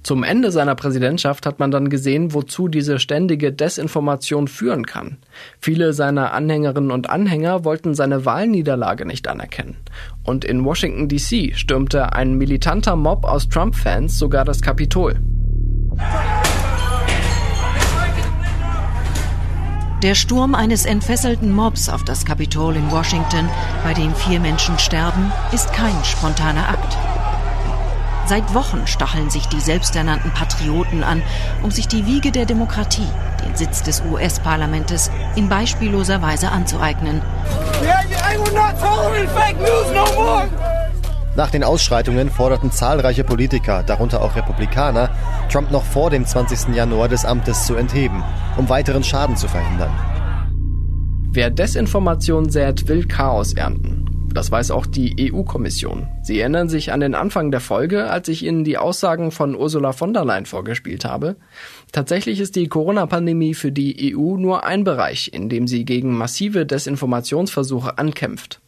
Zum 0.04 0.24
Ende 0.24 0.52
seiner 0.52 0.76
Präsidentschaft 0.76 1.46
hat 1.46 1.60
man 1.60 1.72
dann 1.72 1.90
gesehen, 1.90 2.34
wozu 2.34 2.68
diese 2.68 3.00
ständige 3.00 3.54
Desinformation 3.54 4.50
führen 4.50 4.86
kann. 4.86 5.18
Viele 5.62 5.94
seiner 5.94 6.34
Anhängerinnen 6.34 6.92
und 6.92 7.10
Anhänger 7.10 7.64
wollten 7.64 7.96
seine 7.96 8.26
Wahlniederlage 8.26 9.06
nicht 9.06 9.30
anerkennen. 9.30 9.78
Und 10.24 10.44
in 10.44 10.66
Washington 10.66 11.08
DC 11.08 11.58
stürmte 11.58 12.12
ein 12.12 12.34
militanter 12.34 12.98
Mob 12.98 13.24
aus 13.24 13.48
Trump-Fans 13.48 14.20
sogar 14.20 14.44
das 14.44 14.62
Kapitol. 14.62 15.16
Der 20.04 20.16
Sturm 20.16 20.54
eines 20.54 20.86
entfesselten 20.86 21.54
Mobs 21.54 21.88
auf 21.88 22.04
das 22.04 22.26
Kapitol 22.26 22.76
in 22.76 22.92
Washington, 22.92 23.48
bei 23.86 23.94
dem 23.94 24.14
vier 24.16 24.42
Menschen 24.42 24.78
sterben, 24.78 25.32
ist 25.54 25.72
kein 25.72 25.96
spontaner 26.04 26.68
Akt. 26.68 26.98
Seit 28.25 28.53
Wochen 28.53 28.88
stacheln 28.88 29.30
sich 29.30 29.48
die 29.48 29.60
selbsternannten 29.60 30.32
Patrioten 30.32 31.03
an, 31.03 31.22
um 31.62 31.72
sich 31.72 31.88
die 31.88 32.06
Wiege 32.06 32.32
der 32.32 32.46
Demokratie, 32.46 33.08
den 33.46 33.56
Sitz 33.56 33.84
des 33.84 34.01
US-Parlamentes, 34.10 35.12
in 35.36 35.50
beispielloser 35.50 36.22
Weise 36.22 36.50
anzueignen. 36.50 37.22
Nach 41.36 41.50
den 41.50 41.63
Ausschreitungen 41.63 42.30
forderten 42.30 42.72
zahlreiche 42.72 43.24
Politiker, 43.24 43.84
darunter 43.84 44.22
auch 44.22 44.36
Republikaner, 44.36 45.10
Trump 45.51 45.72
noch 45.72 45.84
vor 45.84 46.10
dem 46.10 46.25
20. 46.25 46.75
Januar 46.75 47.10
des 47.10 47.25
Amtes 47.25 47.65
zu 47.65 47.75
entheben, 47.75 48.24
um 48.56 48.70
weiteren 48.70 49.03
Schaden 49.03 49.36
zu 49.36 49.48
verhindern. 49.48 49.92
Wer 51.32 51.50
Desinformation 51.50 52.50
sät, 52.50 52.88
will 52.88 53.08
Chaos 53.08 53.53
ernten. 53.53 53.93
Das 54.34 54.52
weiß 54.52 54.72
auch 54.72 54.88
die 54.88 55.32
EU-Kommission. 55.32 56.08
Sie 56.24 56.40
erinnern 56.40 56.68
sich 56.68 56.92
an 56.92 57.02
den 57.02 57.13
Anfang 57.13 57.52
der 57.52 57.60
Folge, 57.60 58.10
als 58.10 58.28
ich 58.30 58.44
Ihnen 58.44 58.63
die 58.63 58.80
Aussagen 58.80 59.30
von 59.30 59.56
Ursula 59.56 59.92
von 59.92 60.12
der 60.12 60.25
Leyen 60.25 60.48
vorgespielt 60.48 61.06
habe. 61.06 61.36
Tatsächlich 61.92 62.40
ist 62.40 62.56
die 62.56 62.68
Corona-Pandemie 62.68 63.54
für 63.54 63.72
die 63.72 64.16
EU 64.16 64.38
nur 64.38 64.63
ein 64.63 64.84
Bereich, 64.84 65.32
in 65.34 65.50
dem 65.50 65.68
sie 65.68 65.86
gegen 65.86 66.18
massive 66.18 66.66
Desinformationsversuche 66.66 68.00
ankämpft. 68.00 68.60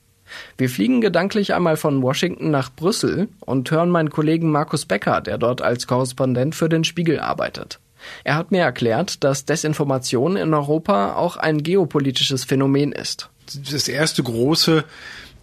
Wir 0.58 0.70
fliegen 0.70 1.02
gedanklich 1.02 1.56
einmal 1.56 1.78
von 1.78 2.02
Washington 2.04 2.52
nach 2.52 2.72
Brüssel 2.72 3.28
und 3.40 3.70
hören 3.72 3.90
meinen 3.90 4.12
Kollegen 4.12 4.52
Markus 4.52 4.86
Becker, 4.86 5.22
der 5.22 5.40
dort 5.40 5.64
als 5.64 5.88
Korrespondent 5.88 6.54
für 6.54 6.70
den 6.70 6.84
Spiegel 6.84 7.20
arbeitet. 7.20 7.80
Er 8.24 8.36
hat 8.36 8.52
mir 8.52 8.62
erklärt, 8.62 9.24
dass 9.24 9.46
Desinformation 9.46 10.38
in 10.38 10.54
Europa 10.54 11.16
auch 11.16 11.38
ein 11.38 11.64
geopolitisches 11.64 12.44
Phänomen 12.44 12.92
ist. 12.92 13.30
Das 13.72 13.88
erste 13.88 14.24
große 14.24 14.84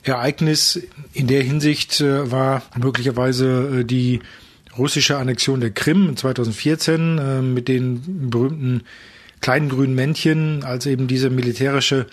Ereignis. 0.03 0.81
In 1.13 1.27
der 1.27 1.43
Hinsicht 1.43 2.01
äh, 2.01 2.31
war 2.31 2.63
möglicherweise 2.77 3.81
äh, 3.81 3.85
die 3.85 4.21
russische 4.77 5.19
Annexion 5.19 5.61
der 5.61 5.71
Krim 5.71 6.17
2014 6.17 7.19
äh, 7.19 7.43
mit 7.43 7.69
den 7.69 8.31
berühmten 8.31 8.83
kleinen 9.41 9.69
grünen 9.69 9.95
Männchen, 9.95 10.65
als 10.65 10.87
eben 10.87 11.09
diese 11.09 11.31
militärische 11.31 12.07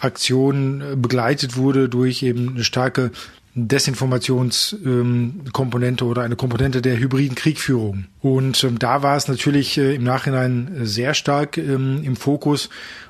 Aktion 0.00 0.82
begleitet 0.96 1.56
wurde 1.56 1.90
durch 1.90 2.22
eben 2.22 2.50
eine 2.50 2.64
starke 2.64 3.10
Desinformationskomponente 3.54 6.04
ähm, 6.04 6.10
oder 6.10 6.22
eine 6.22 6.36
Komponente 6.36 6.82
der 6.82 6.98
hybriden 6.98 7.34
Kriegführung. 7.34 8.06
Und 8.20 8.62
ähm, 8.62 8.78
da 8.78 9.02
war 9.02 9.16
es 9.16 9.26
natürlich 9.26 9.76
äh, 9.76 9.96
im 9.96 10.04
Nachhinein 10.04 10.70
sehr 10.82 11.14
stark 11.14 11.58
ähm, 11.58 12.02
im 12.04 12.14
Fokus 12.14 12.68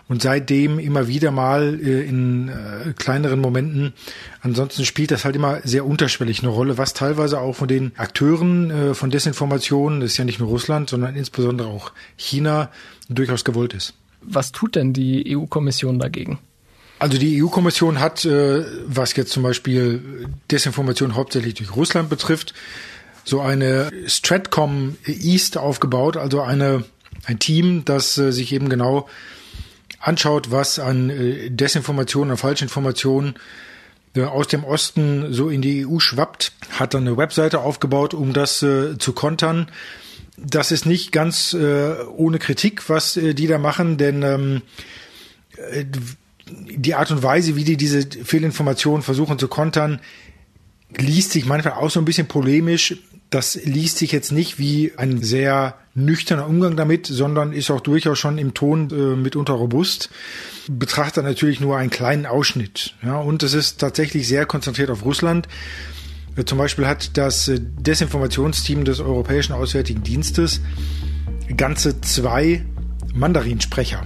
und 0.09 0.23
seitdem 0.23 0.79
immer 0.79 1.09
wieder 1.09 1.31
mal 1.31 1.79
äh, 1.81 2.03
in 2.03 2.49
äh, 2.49 2.95
kleineren 2.95 3.41
Momenten. 3.41 3.93
Ansonsten 4.41 4.85
spielt 4.85 5.11
das 5.11 5.25
halt 5.25 5.37
immer 5.37 5.61
sehr 5.63 5.85
unterschwellig 5.85 6.41
eine 6.41 6.49
Rolle, 6.49 6.79
was 6.79 6.95
teilweise 6.95 7.39
auch 7.39 7.57
von 7.57 7.69
den 7.69 7.93
Akteuren 7.97 8.71
äh, 8.71 8.95
von 8.95 9.11
Desinformation, 9.11 10.01
das 10.01 10.13
ist 10.13 10.17
ja 10.17 10.25
nicht 10.25 10.41
nur 10.41 10.49
Russland, 10.49 10.91
sondern 10.91 11.17
insbesondere 11.17 11.69
auch 11.69 11.93
China, 12.17 12.71
durchaus 13.09 13.45
gewollt 13.45 13.75
ist. 13.75 13.95
Was 14.23 14.53
tut 14.53 14.75
denn 14.75 14.93
die 14.93 15.37
EU-Kommission 15.37 15.99
dagegen? 15.99 16.39
Also 17.01 17.17
die 17.17 17.43
EU-Kommission 17.43 17.99
hat, 17.99 18.27
äh, 18.27 18.63
was 18.85 19.17
jetzt 19.17 19.33
zum 19.33 19.43
Beispiel 19.43 20.29
Desinformation 20.51 21.15
hauptsächlich 21.15 21.55
durch 21.55 21.75
Russland 21.75 22.11
betrifft, 22.11 22.53
so 23.25 23.41
eine 23.41 23.91
Stratcom 24.07 24.99
East 25.07 25.57
aufgebaut, 25.57 26.19
also 26.19 26.43
eine, 26.43 26.85
ein 27.25 27.39
Team, 27.39 27.87
das 27.87 28.19
äh, 28.19 28.33
sich 28.33 28.53
eben 28.53 28.69
genau 28.69 29.09
anschaut, 29.99 30.51
was 30.51 30.79
an 30.79 31.09
äh, 31.09 31.51
Desinformation, 31.51 32.31
an 32.31 32.37
Falschinformationen 32.37 33.35
aus 34.17 34.49
dem 34.49 34.65
Osten 34.65 35.33
so 35.33 35.49
in 35.49 35.63
die 35.63 35.87
EU 35.87 36.01
schwappt, 36.01 36.53
hat 36.73 36.95
dann 36.95 37.07
eine 37.07 37.17
Webseite 37.17 37.61
aufgebaut, 37.61 38.13
um 38.13 38.33
das 38.33 38.59
zu 38.59 39.13
kontern. 39.15 39.71
Das 40.37 40.73
ist 40.73 40.85
nicht 40.85 41.13
ganz 41.13 41.55
ohne 41.55 42.41
Kritik, 42.41 42.89
was 42.89 43.13
die 43.15 43.47
da 43.47 43.59
machen, 43.59 43.99
denn 43.99 44.23
ähm, 44.25 44.63
äh, 45.57 45.85
die 46.51 46.95
Art 46.95 47.11
und 47.11 47.23
Weise, 47.23 47.57
wie 47.57 47.65
die 47.65 47.77
diese 47.77 48.03
Fehlinformationen 48.03 49.03
versuchen 49.03 49.39
zu 49.39 49.49
kontern, 49.49 50.01
liest 50.97 51.33
sich 51.33 51.47
manchmal 51.47 51.75
auch 51.75 51.91
so 51.91 52.01
ein 52.01 52.05
bisschen 52.05 52.27
polemisch. 52.27 52.97
Das 53.31 53.55
liest 53.65 53.99
sich 53.99 54.11
jetzt 54.11 54.33
nicht 54.33 54.59
wie 54.59 54.93
ein 54.97 55.23
sehr 55.23 55.77
nüchterner 55.95 56.49
Umgang 56.49 56.77
damit, 56.77 57.07
sondern 57.07 57.53
ist 57.53 57.71
auch 57.71 57.81
durchaus 57.81 58.19
schon 58.19 58.39
im 58.39 58.55
Ton 58.55 58.91
äh, 58.91 59.17
mitunter 59.17 59.53
robust. 59.53 60.11
Betrachtet 60.69 61.25
natürlich 61.25 61.61
nur 61.61 61.77
einen 61.77 61.91
kleinen 61.91 62.27
Ausschnitt. 62.27 62.95
Ja, 63.05 63.19
und 63.19 63.43
es 63.43 63.55
ist 63.55 63.79
tatsächlich 63.79 64.27
sehr 64.27 64.47
konzentriert 64.47 64.91
auf 64.91 65.05
Russland. 65.05 65.47
Äh, 66.37 66.45
zum 66.45 66.59
Beispiel 66.59 66.87
hat 66.87 67.17
das 67.17 67.47
äh, 67.47 67.61
Desinformationsteam 67.61 68.85
des 68.85 68.99
Europäischen 68.99 69.53
Auswärtigen 69.53 70.03
Dienstes 70.03 70.61
ganze 71.57 72.01
zwei 72.01 72.65
Mandarinsprecher 73.15 74.05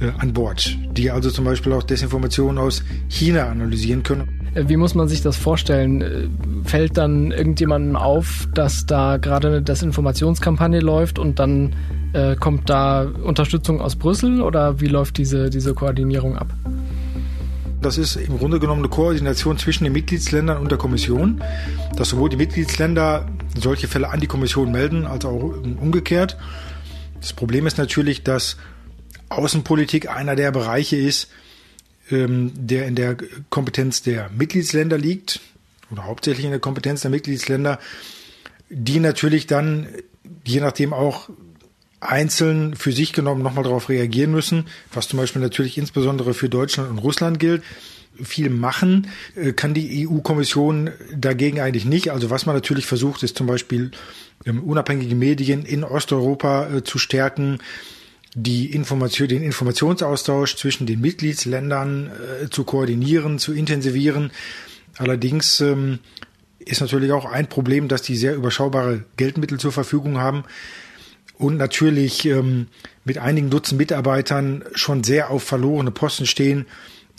äh, 0.00 0.10
an 0.18 0.32
Bord, 0.32 0.76
die 0.92 1.10
also 1.10 1.30
zum 1.30 1.44
Beispiel 1.44 1.72
auch 1.72 1.82
Desinformationen 1.82 2.58
aus 2.58 2.82
China 3.08 3.48
analysieren 3.48 4.02
können. 4.02 4.38
Äh, 4.54 4.68
wie 4.68 4.76
muss 4.76 4.94
man 4.94 5.08
sich 5.08 5.22
das 5.22 5.36
vorstellen? 5.36 6.02
Äh, 6.02 6.28
fällt 6.64 6.96
dann 6.96 7.32
irgendjemandem 7.32 7.96
auf, 7.96 8.48
dass 8.54 8.86
da 8.86 9.16
gerade 9.16 9.48
eine 9.48 9.62
Desinformationskampagne 9.62 10.80
läuft 10.80 11.18
und 11.18 11.38
dann 11.38 11.74
äh, 12.12 12.36
kommt 12.36 12.70
da 12.70 13.02
Unterstützung 13.02 13.80
aus 13.80 13.96
Brüssel 13.96 14.42
oder 14.42 14.80
wie 14.80 14.86
läuft 14.86 15.18
diese, 15.18 15.50
diese 15.50 15.74
Koordinierung 15.74 16.36
ab? 16.36 16.48
Das 17.80 17.96
ist 17.96 18.16
im 18.16 18.38
Grunde 18.38 18.58
genommen 18.58 18.80
eine 18.80 18.88
Koordination 18.88 19.56
zwischen 19.56 19.84
den 19.84 19.92
Mitgliedsländern 19.92 20.58
und 20.58 20.70
der 20.70 20.78
Kommission, 20.78 21.40
dass 21.96 22.08
sowohl 22.08 22.28
die 22.28 22.36
Mitgliedsländer 22.36 23.26
solche 23.56 23.86
Fälle 23.86 24.10
an 24.10 24.18
die 24.18 24.26
Kommission 24.26 24.72
melden, 24.72 25.06
als 25.06 25.24
auch 25.24 25.54
umgekehrt. 25.80 26.36
Das 27.20 27.32
Problem 27.32 27.66
ist 27.66 27.78
natürlich, 27.78 28.24
dass 28.24 28.56
Außenpolitik 29.28 30.08
einer 30.08 30.36
der 30.36 30.52
Bereiche 30.52 30.96
ist, 30.96 31.28
ähm, 32.10 32.52
der 32.54 32.86
in 32.86 32.94
der 32.94 33.16
Kompetenz 33.50 34.02
der 34.02 34.30
Mitgliedsländer 34.30 34.98
liegt 34.98 35.40
oder 35.90 36.04
hauptsächlich 36.04 36.44
in 36.44 36.50
der 36.50 36.60
Kompetenz 36.60 37.02
der 37.02 37.10
Mitgliedsländer, 37.10 37.78
die 38.70 39.00
natürlich 39.00 39.46
dann 39.46 39.88
je 40.44 40.60
nachdem 40.60 40.92
auch 40.92 41.28
einzeln 42.00 42.76
für 42.76 42.92
sich 42.92 43.12
genommen 43.12 43.42
nochmal 43.42 43.64
darauf 43.64 43.88
reagieren 43.88 44.30
müssen, 44.30 44.66
was 44.92 45.08
zum 45.08 45.18
Beispiel 45.18 45.42
natürlich 45.42 45.78
insbesondere 45.78 46.34
für 46.34 46.48
Deutschland 46.48 46.90
und 46.90 46.98
Russland 46.98 47.40
gilt. 47.40 47.62
Viel 48.22 48.50
machen 48.50 49.08
äh, 49.36 49.52
kann 49.52 49.74
die 49.74 50.08
EU-Kommission 50.08 50.90
dagegen 51.14 51.60
eigentlich 51.60 51.84
nicht. 51.84 52.10
Also 52.10 52.30
was 52.30 52.46
man 52.46 52.54
natürlich 52.54 52.86
versucht, 52.86 53.22
ist 53.22 53.36
zum 53.36 53.46
Beispiel 53.46 53.90
ähm, 54.44 54.62
unabhängige 54.62 55.14
Medien 55.14 55.64
in 55.64 55.84
Osteuropa 55.84 56.68
äh, 56.68 56.84
zu 56.84 56.98
stärken, 56.98 57.58
die 58.34 58.72
Information, 58.72 59.28
den 59.28 59.42
Informationsaustausch 59.42 60.56
zwischen 60.56 60.86
den 60.86 61.00
Mitgliedsländern 61.00 62.10
äh, 62.42 62.48
zu 62.50 62.64
koordinieren, 62.64 63.38
zu 63.38 63.52
intensivieren. 63.52 64.30
Allerdings 64.96 65.60
ähm, 65.60 66.00
ist 66.58 66.80
natürlich 66.80 67.12
auch 67.12 67.24
ein 67.24 67.48
Problem, 67.48 67.88
dass 67.88 68.02
die 68.02 68.16
sehr 68.16 68.34
überschaubare 68.34 69.04
Geldmittel 69.16 69.58
zur 69.58 69.72
Verfügung 69.72 70.18
haben 70.18 70.44
und 71.38 71.56
natürlich 71.56 72.26
ähm, 72.26 72.66
mit 73.04 73.18
einigen 73.18 73.48
Dutzend 73.48 73.78
Mitarbeitern 73.78 74.64
schon 74.74 75.04
sehr 75.04 75.30
auf 75.30 75.44
verlorene 75.44 75.90
Posten 75.90 76.26
stehen 76.26 76.66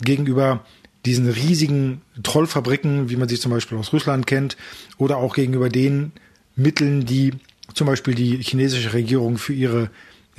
gegenüber 0.02 0.64
diesen 1.06 1.28
riesigen 1.28 2.02
Trollfabriken, 2.22 3.08
wie 3.08 3.16
man 3.16 3.28
sie 3.28 3.38
zum 3.38 3.50
Beispiel 3.50 3.78
aus 3.78 3.92
Russland 3.92 4.26
kennt, 4.26 4.56
oder 4.98 5.16
auch 5.16 5.34
gegenüber 5.34 5.70
den 5.70 6.12
Mitteln, 6.54 7.06
die 7.06 7.32
zum 7.74 7.86
Beispiel 7.86 8.14
die 8.14 8.36
chinesische 8.42 8.92
Regierung 8.92 9.38
für 9.38 9.54
ihre 9.54 9.90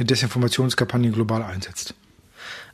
Desinformationskampagnen 0.06 1.12
global 1.12 1.44
einsetzt. 1.44 1.96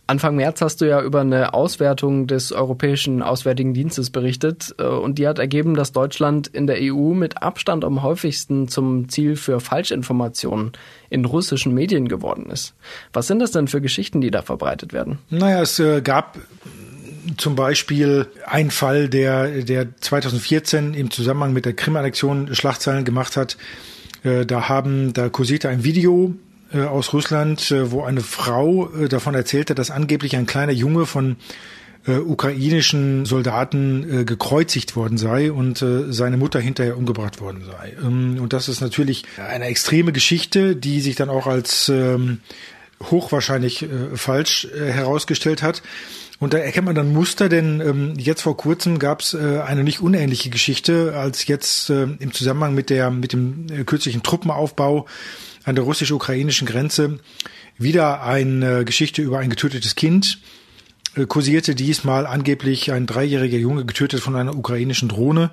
Anfang 0.10 0.38
März 0.38 0.62
hast 0.62 0.80
du 0.80 0.86
ja 0.86 1.02
über 1.02 1.20
eine 1.20 1.54
Auswertung 1.54 2.28
des 2.28 2.54
Europäischen 2.54 3.22
Auswärtigen 3.22 3.74
Dienstes 3.74 4.10
berichtet 4.10 4.74
äh, 4.80 4.84
und 4.84 5.20
die 5.20 5.28
hat 5.28 5.38
ergeben, 5.38 5.76
dass 5.76 5.92
Deutschland 5.92 6.48
in 6.48 6.66
der 6.66 6.78
EU 6.80 7.14
mit 7.14 7.44
Abstand 7.44 7.84
am 7.84 8.04
häufigsten 8.04 8.70
zum 8.70 9.10
Ziel 9.10 9.36
für 9.36 9.60
Falschinformationen 9.60 10.72
in 11.10 11.26
russischen 11.26 11.74
Medien 11.74 12.08
geworden 12.08 12.50
ist. 12.50 12.74
Was 13.12 13.28
sind 13.28 13.40
das 13.40 13.52
denn 13.52 13.68
für 13.68 13.82
Geschichten, 13.82 14.22
die 14.22 14.32
da 14.32 14.42
verbreitet 14.44 14.94
werden? 14.94 15.20
Naja, 15.30 15.62
es 15.62 15.78
äh, 15.80 16.02
gab 16.02 16.38
zum 17.36 17.56
Beispiel 17.56 18.28
einen 18.46 18.72
Fall, 18.72 19.10
der, 19.10 19.62
der 19.64 19.88
2014 20.00 20.94
im 20.94 21.12
Zusammenhang 21.12 21.52
mit 21.52 21.66
der 21.66 21.74
Krim-Annexion 21.74 22.56
Schlagzeilen 22.56 23.04
gemacht 23.04 23.36
hat. 23.36 23.58
Äh, 24.24 24.46
da 24.46 24.70
haben, 24.70 25.12
da 25.12 25.28
kursierte 25.28 25.68
ein 25.68 25.84
Video 25.84 26.34
äh, 26.74 26.82
aus 26.82 27.14
Russland, 27.14 27.72
äh, 27.72 27.92
wo 27.92 28.04
eine 28.04 28.22
Frau 28.22 28.92
äh, 28.94 29.08
davon 29.08 29.36
erzählte, 29.36 29.76
dass 29.76 29.92
angeblich 29.92 30.36
ein 30.36 30.46
kleiner 30.46 30.74
Junge 30.74 31.06
von 31.06 31.38
ukrainischen 32.10 33.26
Soldaten 33.26 34.26
gekreuzigt 34.26 34.96
worden 34.96 35.18
sei 35.18 35.52
und 35.52 35.84
seine 36.08 36.38
Mutter 36.38 36.58
hinterher 36.58 36.96
umgebracht 36.96 37.42
worden 37.42 37.66
sei. 37.66 37.98
Ähm, 38.02 38.38
und 38.40 38.54
das 38.54 38.70
ist 38.70 38.80
natürlich 38.80 39.26
eine 39.36 39.66
extreme 39.66 40.14
Geschichte, 40.14 40.78
die 40.78 41.02
sich 41.02 41.18
dann 41.18 41.28
auch 41.28 41.48
als 41.48 41.90
ähm, 41.90 42.40
hochwahrscheinlich 43.04 43.88
falsch 44.14 44.70
herausgestellt 44.74 45.62
hat. 45.62 45.82
Und 46.40 46.54
da 46.54 46.60
erkennt 46.60 46.86
man 46.86 46.96
dann 46.96 47.14
Muster, 47.14 47.50
denn 47.50 47.82
ähm, 47.82 48.14
jetzt 48.18 48.42
vor 48.42 48.56
kurzem 48.56 49.00
gab 49.00 49.22
es 49.22 49.34
äh, 49.34 49.60
eine 49.66 49.84
nicht 49.84 50.02
unähnliche 50.02 50.50
Geschichte, 50.50 51.14
als 51.16 51.48
jetzt 51.48 51.90
äh, 51.90 52.04
im 52.04 52.32
Zusammenhang 52.32 52.76
mit 52.76 52.92
der 52.92 53.10
mit 53.10 53.34
dem 53.34 53.66
äh, 53.72 53.84
kürzlichen 53.84 54.22
Truppenaufbau 54.22 55.08
an 55.68 55.76
der 55.76 55.84
russisch-ukrainischen 55.84 56.66
Grenze 56.66 57.20
wieder 57.78 58.24
eine 58.24 58.86
Geschichte 58.86 59.22
über 59.22 59.40
ein 59.40 59.50
getötetes 59.50 59.96
Kind 59.96 60.40
äh, 61.16 61.26
kursierte, 61.26 61.76
diesmal 61.76 62.26
angeblich 62.26 62.94
ein 62.94 63.06
dreijähriger 63.06 63.58
Junge 63.58 63.86
getötet 63.86 64.22
von 64.22 64.36
einer 64.38 64.56
ukrainischen 64.56 65.10
Drohne. 65.10 65.52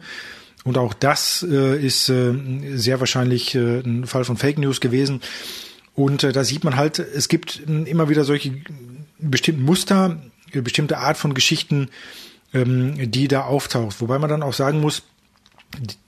Und 0.63 0.79
auch 0.79 0.95
das 0.95 1.45
äh, 1.51 1.85
ist 1.85 2.09
äh, 2.09 2.33
sehr 2.75 3.01
wahrscheinlich 3.01 3.57
äh, 3.57 3.81
ein 3.81 4.07
Fall 4.07 4.25
von 4.25 4.37
Fake 4.37 4.59
News 4.59 4.81
gewesen. 4.81 5.21
Und 5.95 6.23
äh, 6.23 6.33
da 6.33 6.45
sieht 6.45 6.63
man 6.63 6.77
halt, 6.77 7.01
es 7.01 7.29
gibt 7.29 7.61
immer 7.67 8.09
wieder 8.09 8.23
solche 8.25 8.53
bestimmten 9.19 9.65
Muster, 9.65 10.23
äh, 10.53 10.61
bestimmte 10.61 10.99
Art 10.99 11.19
von 11.19 11.35
Geschichten, 11.35 11.89
ähm, 12.55 13.11
die 13.11 13.27
da 13.27 13.43
auftaucht. 13.43 14.01
Wobei 14.01 14.21
man 14.21 14.31
dann 14.31 14.45
auch 14.45 14.55
sagen 14.55 14.81
muss, 14.81 15.03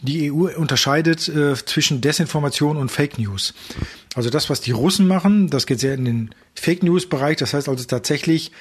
die 0.01 0.33
EU 0.33 0.49
unterscheidet 0.57 1.29
äh, 1.29 1.55
zwischen 1.55 2.01
Desinformation 2.01 2.77
und 2.77 2.91
Fake 2.91 3.19
News. 3.19 3.55
Also 4.15 4.31
das, 4.31 4.49
was 4.51 4.61
die 4.61 4.73
Russen 4.73 5.07
machen, 5.07 5.49
das 5.49 5.67
geht 5.67 5.81
sehr 5.81 5.95
in 5.95 6.05
den 6.05 6.31
Fake 6.55 6.83
News 6.83 7.09
Bereich. 7.09 7.37
Das 7.37 7.55
heißt 7.55 7.69
also 7.69 7.85
tatsächlich 7.85 8.53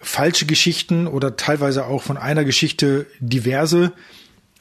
falsche 0.00 0.46
Geschichten 0.46 1.06
oder 1.06 1.36
teilweise 1.36 1.86
auch 1.86 2.02
von 2.02 2.16
einer 2.16 2.44
Geschichte 2.44 3.06
diverse 3.20 3.92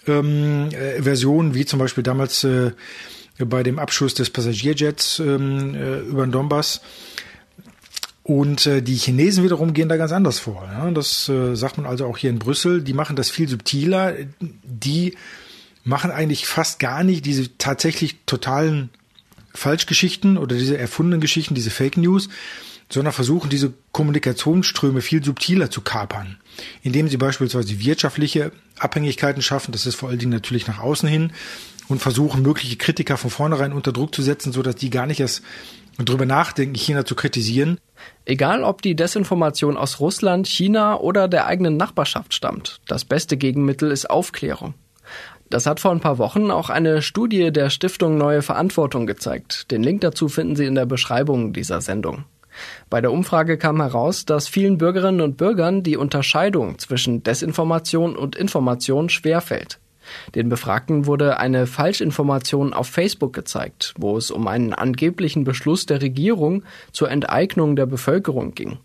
ähm, 0.08 0.70
äh, 0.72 1.02
Versionen, 1.02 1.54
wie 1.54 1.66
zum 1.66 1.80
Beispiel 1.80 2.04
damals 2.04 2.44
äh, 2.44 2.72
bei 3.40 3.64
dem 3.64 3.80
Abschuss 3.80 4.14
des 4.14 4.30
Passagierjets 4.30 5.20
ähm, 5.20 5.76
äh, 5.76 6.00
über 6.00 6.26
den 6.26 6.32
Donbass. 6.32 6.82
Und 8.24 8.66
äh, 8.68 8.82
die 8.82 8.96
Chinesen 8.96 9.44
wiederum 9.44 9.74
gehen 9.74 9.90
da 9.90 9.98
ganz 9.98 10.14
anders 10.14 10.40
vor. 10.40 10.68
Ja? 10.72 10.90
Das 10.92 11.28
äh, 11.28 11.56
sagt 11.56 11.78
man 11.78 11.86
also 11.86 12.06
auch 12.06 12.18
hier 12.18 12.30
in 12.30 12.40
Brüssel. 12.40 12.82
Die 12.82 12.94
machen 12.94 13.18
das 13.18 13.30
viel 13.30 13.50
subtiler. 13.50 14.14
Die 14.40 15.18
machen 15.84 16.12
eigentlich 16.12 16.46
fast 16.46 16.80
gar 16.80 17.04
nicht 17.04 17.26
diese 17.26 17.58
tatsächlich 17.58 18.18
totalen 18.26 18.90
Falschgeschichten 19.54 20.38
oder 20.38 20.56
diese 20.56 20.78
erfundenen 20.78 21.22
Geschichten, 21.22 21.56
diese 21.56 21.70
Fake 21.70 21.98
News, 21.98 22.30
sondern 22.90 23.14
versuchen 23.14 23.50
diese 23.50 23.74
Kommunikationsströme 23.92 25.02
viel 25.02 25.24
subtiler 25.24 25.70
zu 25.70 25.82
kapern, 25.82 26.38
indem 26.82 27.08
sie 27.08 27.18
beispielsweise 27.18 27.80
wirtschaftliche 27.84 28.52
Abhängigkeiten 28.78 29.42
schaffen, 29.42 29.72
das 29.72 29.86
ist 29.86 29.96
vor 29.96 30.10
allen 30.10 30.20
Dingen 30.20 30.32
natürlich 30.32 30.68
nach 30.68 30.80
außen 30.80 31.08
hin, 31.08 31.32
und 31.90 32.00
versuchen 32.00 32.42
mögliche 32.42 32.78
Kritiker 32.78 33.18
von 33.18 33.30
vornherein 33.30 33.74
unter 33.74 33.92
Druck 33.92 34.16
zu 34.16 34.22
setzen, 34.22 34.54
so 34.54 34.62
dass 34.62 34.76
die 34.76 34.90
gar 34.90 35.06
nicht 35.06 35.20
erst 35.20 35.42
drüber 35.98 36.26
nachdenken, 36.26 36.76
China 36.76 37.06
zu 37.06 37.14
kritisieren. 37.14 37.78
Egal, 38.26 38.64
ob 38.64 38.82
die 38.82 38.96
Desinformation 38.96 39.78
aus 39.78 40.00
Russland, 40.00 40.48
China 40.48 40.98
oder 40.98 41.28
der 41.28 41.46
eigenen 41.46 41.78
Nachbarschaft 41.78 42.34
stammt, 42.34 42.80
das 42.88 43.06
beste 43.06 43.38
Gegenmittel 43.38 43.92
ist 43.92 44.10
Aufklärung. 44.10 44.74
Das 45.54 45.68
hat 45.68 45.80
vor 45.80 45.92
ein 45.92 46.00
paar 46.00 46.18
Wochen 46.18 46.50
auch 46.50 46.72
eine 46.72 47.04
Studie 47.04 47.52
der 47.52 47.70
Stiftung 47.70 48.18
Neue 48.18 48.42
Verantwortung 48.42 49.06
gezeigt. 49.06 49.70
Den 49.70 49.84
Link 49.84 50.02
dazu 50.02 50.28
finden 50.28 50.56
Sie 50.56 50.66
in 50.66 50.74
der 50.74 50.88
Beschreibung 50.88 51.54
dieser 51.54 51.80
Sendung. 51.80 52.24
Bei 52.90 53.02
der 53.02 53.12
Umfrage 53.12 53.60
kam 53.60 53.80
heraus, 53.80 54.26
dass 54.26 54.48
vielen 54.48 54.80
Bürgerinnen 54.80 55.22
und 55.22 55.38
Bürgern 55.38 55.84
die 55.84 55.96
Unterscheidung 55.96 56.80
zwischen 56.80 57.22
Desinformation 57.22 58.16
und 58.16 58.36
Information 58.36 59.10
schwerfällt. 59.10 59.78
Den 60.34 60.50
Befragten 60.50 61.06
wurde 61.06 61.38
eine 61.38 61.68
Falschinformation 61.68 62.74
auf 62.74 62.88
Facebook 62.88 63.34
gezeigt, 63.34 63.94
wo 63.96 64.18
es 64.18 64.32
um 64.32 64.48
einen 64.48 64.74
angeblichen 64.74 65.44
Beschluss 65.44 65.86
der 65.86 66.02
Regierung 66.02 66.64
zur 66.92 67.12
Enteignung 67.12 67.76
der 67.76 67.86
Bevölkerung 67.86 68.56
ging. 68.56 68.80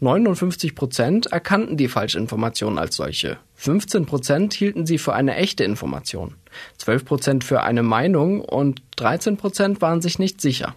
59 0.00 0.74
Prozent 0.74 1.26
erkannten 1.26 1.76
die 1.76 1.88
Falschinformation 1.88 2.78
als 2.78 2.96
solche. 2.96 3.38
15 3.54 4.06
Prozent 4.06 4.54
hielten 4.54 4.86
sie 4.86 4.98
für 4.98 5.14
eine 5.14 5.36
echte 5.36 5.64
Information. 5.64 6.34
12 6.78 7.04
Prozent 7.04 7.44
für 7.44 7.62
eine 7.62 7.82
Meinung 7.82 8.40
und 8.40 8.82
13 8.96 9.36
Prozent 9.36 9.80
waren 9.80 10.00
sich 10.00 10.18
nicht 10.18 10.40
sicher. 10.40 10.74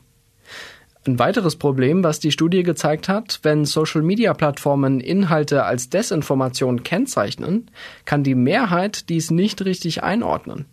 Ein 1.05 1.17
weiteres 1.17 1.55
Problem, 1.55 2.03
was 2.03 2.19
die 2.19 2.31
Studie 2.31 2.63
gezeigt 2.63 3.07
hat, 3.07 3.39
wenn 3.43 3.63
Social-Media-Plattformen 3.65 4.99
Inhalte 4.99 5.63
als 5.63 5.89
Desinformation 5.89 6.83
kennzeichnen, 6.83 7.71
kann 8.05 8.23
die 8.23 8.35
Mehrheit 8.35 9.09
dies 9.09 9.31
nicht 9.31 9.63
richtig 9.63 10.03
einordnen. 10.03 10.65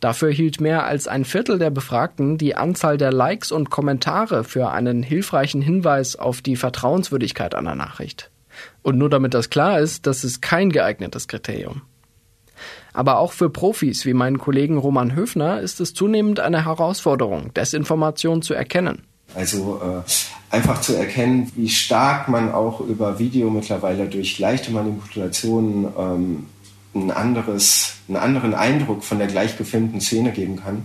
Dafür 0.00 0.32
hielt 0.32 0.60
mehr 0.60 0.84
als 0.84 1.06
ein 1.06 1.26
Viertel 1.26 1.58
der 1.58 1.70
Befragten 1.70 2.38
die 2.38 2.56
Anzahl 2.56 2.96
der 2.96 3.12
Likes 3.12 3.52
und 3.52 3.68
Kommentare 3.68 4.44
für 4.44 4.70
einen 4.70 5.02
hilfreichen 5.02 5.60
Hinweis 5.60 6.16
auf 6.16 6.40
die 6.40 6.56
Vertrauenswürdigkeit 6.56 7.54
einer 7.54 7.74
Nachricht. 7.74 8.30
Und 8.82 8.96
nur 8.96 9.10
damit 9.10 9.34
das 9.34 9.50
klar 9.50 9.78
ist, 9.78 10.06
das 10.06 10.24
ist 10.24 10.40
kein 10.40 10.70
geeignetes 10.70 11.28
Kriterium. 11.28 11.82
Aber 12.92 13.18
auch 13.18 13.32
für 13.32 13.50
Profis 13.50 14.04
wie 14.06 14.14
meinen 14.14 14.38
Kollegen 14.38 14.78
Roman 14.78 15.14
Höfner 15.14 15.60
ist 15.60 15.80
es 15.80 15.94
zunehmend 15.94 16.40
eine 16.40 16.64
Herausforderung, 16.64 17.54
Desinformation 17.54 18.42
zu 18.42 18.54
erkennen. 18.54 19.04
Also 19.34 19.80
äh, 19.82 20.54
einfach 20.54 20.80
zu 20.80 20.96
erkennen, 20.96 21.52
wie 21.54 21.68
stark 21.68 22.28
man 22.28 22.50
auch 22.50 22.80
über 22.80 23.18
Video 23.18 23.48
mittlerweile 23.50 24.08
durch 24.08 24.38
leichte 24.38 24.72
Manipulationen 24.72 25.86
ähm, 25.96 26.46
ein 26.94 27.10
anderes, 27.10 27.94
einen 28.08 28.16
anderen 28.16 28.54
Eindruck 28.54 29.04
von 29.04 29.18
der 29.18 29.28
gleich 29.28 29.56
gefilmten 29.56 30.00
Szene 30.00 30.32
geben 30.32 30.56
kann, 30.56 30.84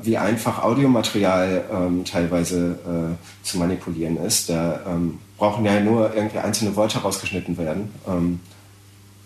wie 0.00 0.16
einfach 0.16 0.62
Audiomaterial 0.62 1.64
ähm, 1.72 2.04
teilweise 2.04 2.78
äh, 2.86 3.44
zu 3.46 3.58
manipulieren 3.58 4.16
ist. 4.16 4.48
Da 4.48 4.80
ähm, 4.86 5.18
brauchen 5.36 5.64
ja 5.64 5.80
nur 5.80 6.14
irgendwie 6.14 6.38
einzelne 6.38 6.76
Worte 6.76 6.98
rausgeschnitten 6.98 7.58
werden. 7.58 7.90
Ähm, 8.06 8.40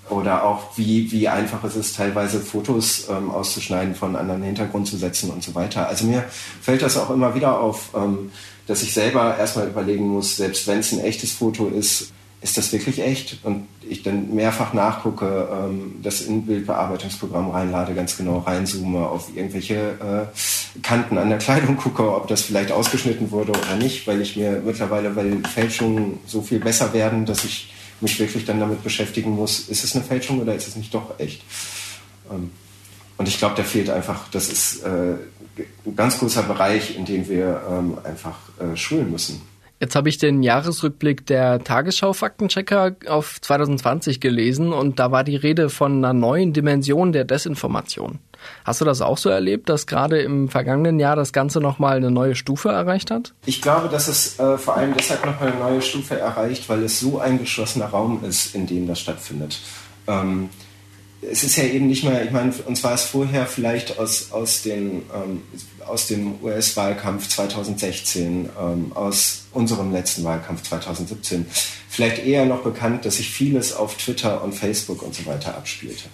oder 0.09 0.45
auch 0.45 0.77
wie, 0.77 1.11
wie 1.11 1.29
einfach 1.29 1.65
es 1.65 1.75
ist, 1.75 1.97
teilweise 1.97 2.41
Fotos 2.41 3.09
ähm, 3.11 3.31
auszuschneiden, 3.31 3.95
von 3.95 4.15
anderen 4.15 4.43
Hintergrund 4.43 4.87
zu 4.87 4.97
setzen 4.97 5.31
und 5.31 5.43
so 5.43 5.55
weiter. 5.55 5.89
Also 5.89 6.07
mir 6.07 6.25
fällt 6.63 6.83
das 6.83 6.97
auch 6.97 7.11
immer 7.11 7.35
wieder 7.35 7.61
auf, 7.61 7.91
ähm, 7.97 8.31
dass 8.67 8.83
ich 8.83 8.95
selber 8.95 9.37
erstmal 9.37 9.67
überlegen 9.67 10.07
muss, 10.07 10.37
selbst 10.37 10.67
wenn 10.69 10.79
es 10.79 10.93
ein 10.93 11.01
echtes 11.01 11.33
Foto 11.33 11.67
ist, 11.67 12.13
ist 12.43 12.59
das 12.59 12.73
wirklich 12.73 13.01
echt? 13.01 13.39
Und 13.45 13.67
ich 13.89 14.03
dann 14.03 14.35
mehrfach 14.35 14.73
nachgucke, 14.73 15.49
ähm, 15.51 15.97
das 16.03 16.21
Inbildbearbeitungsprogramm 16.23 17.51
reinlade, 17.51 17.95
ganz 17.95 18.17
genau 18.17 18.39
reinzoome, 18.39 19.07
auf 19.09 19.35
irgendwelche 19.35 19.75
äh, 19.75 20.81
Kanten 20.83 21.19
an 21.19 21.31
der 21.31 21.39
Kleidung 21.39 21.77
gucke, 21.77 22.15
ob 22.15 22.29
das 22.29 22.43
vielleicht 22.43 22.73
ausgeschnitten 22.73 23.31
wurde 23.31 23.53
oder 23.53 23.77
nicht, 23.77 24.07
weil 24.07 24.21
ich 24.21 24.37
mir 24.37 24.63
mittlerweile, 24.65 25.17
weil 25.17 25.43
Fälschungen 25.45 26.19
so 26.27 26.43
viel 26.43 26.61
besser 26.61 26.93
werden, 26.93 27.25
dass 27.25 27.45
ich 27.45 27.73
mich 28.01 28.19
wirklich 28.19 28.45
dann 28.45 28.61
damit 28.61 28.83
beschäftigen 28.85 29.31
muss, 29.31 29.69
ist 29.69 29.85
es 29.85 29.95
eine 29.95 30.05
Fälschung 30.05 30.41
oder 30.41 30.55
ist 30.55 30.69
es 30.69 30.77
nicht 30.77 30.93
doch 30.93 31.19
echt? 31.19 31.43
Ähm, 32.31 32.51
und 33.17 33.29
ich 33.29 33.39
glaube, 33.39 33.55
da 33.57 33.63
fehlt 33.63 33.89
einfach, 33.89 34.29
das 34.31 34.49
ist 34.51 34.83
äh, 34.83 35.15
ein 35.87 35.97
ganz 35.97 36.19
großer 36.19 36.43
Bereich, 36.43 36.97
in 36.97 37.07
dem 37.07 37.29
wir 37.29 37.63
ähm, 37.71 37.99
einfach 38.05 38.37
äh, 38.61 38.77
schulen 38.77 39.11
müssen. 39.11 39.41
Jetzt 39.79 39.95
habe 39.95 40.09
ich 40.09 40.17
den 40.17 40.43
Jahresrückblick 40.43 41.27
der 41.27 41.63
Tagesschau 41.63 42.15
Faktenchecker 42.15 42.97
auf 43.07 43.39
2020 43.41 44.21
gelesen 44.21 44.73
und 44.73 44.99
da 44.99 45.13
war 45.13 45.23
die 45.23 45.37
Rede 45.37 45.69
von 45.69 45.99
einer 45.99 46.15
neuen 46.15 46.55
Dimension 46.55 47.13
der 47.13 47.25
Desinformation. 47.25 48.19
Hast 48.65 48.81
du 48.81 48.85
das 48.85 49.03
auch 49.03 49.19
so 49.19 49.29
erlebt, 49.29 49.69
dass 49.69 49.87
gerade 49.87 50.21
im 50.21 50.49
vergangenen 50.49 50.99
Jahr 50.99 51.17
das 51.17 51.33
Ganze 51.33 51.61
nochmal 51.61 51.99
eine 51.99 52.11
neue 52.11 52.35
Stufe 52.35 52.71
erreicht 52.71 53.11
hat? 53.11 53.35
Ich 53.45 53.61
glaube, 53.61 53.89
dass 53.89 54.09
es 54.09 54.39
äh, 54.39 54.57
vor 54.57 54.77
allem 54.77 54.95
deshalb 54.97 55.25
nochmal 55.27 55.51
eine 55.51 55.61
neue 55.61 55.83
Stufe 55.83 56.19
erreicht, 56.19 56.69
weil 56.69 56.83
es 56.83 57.01
so 57.01 57.19
ein 57.19 57.39
geschlossener 57.39 57.87
Raum 57.87 58.25
ist, 58.25 58.55
in 58.55 58.67
dem 58.67 58.87
das 58.87 59.01
stattfindet. 59.01 59.59
Ähm, 60.07 60.49
es 61.23 61.43
ist 61.45 61.57
ja 61.57 61.65
eben 61.65 61.87
nicht 61.87 62.05
mehr, 62.05 62.25
ich 62.25 62.31
meine, 62.31 62.53
uns 62.67 62.85
war 62.85 62.95
es 62.95 63.05
vorher 63.05 63.47
vielleicht 63.47 63.99
aus, 63.99 64.33
aus, 64.33 64.63
den, 64.63 65.03
ähm, 65.15 65.43
dem 66.11 66.43
US-Wahlkampf 66.43 67.29
2016, 67.29 68.49
ähm, 68.61 68.93
aus 68.95 69.47
unserem 69.53 69.93
letzten 69.93 70.25
Wahlkampf 70.25 70.63
2017, 70.63 71.47
vielleicht 71.89 72.25
eher 72.25 72.45
noch 72.45 72.63
bekannt, 72.63 73.05
dass 73.05 73.17
sich 73.17 73.31
vieles 73.31 73.75
auf 73.75 73.97
Twitter 73.97 74.43
und 74.45 74.55
Facebook 74.55 75.03
und 75.03 75.15
so 75.15 75.25
weiter 75.27 75.57
abspielte. 75.57 76.05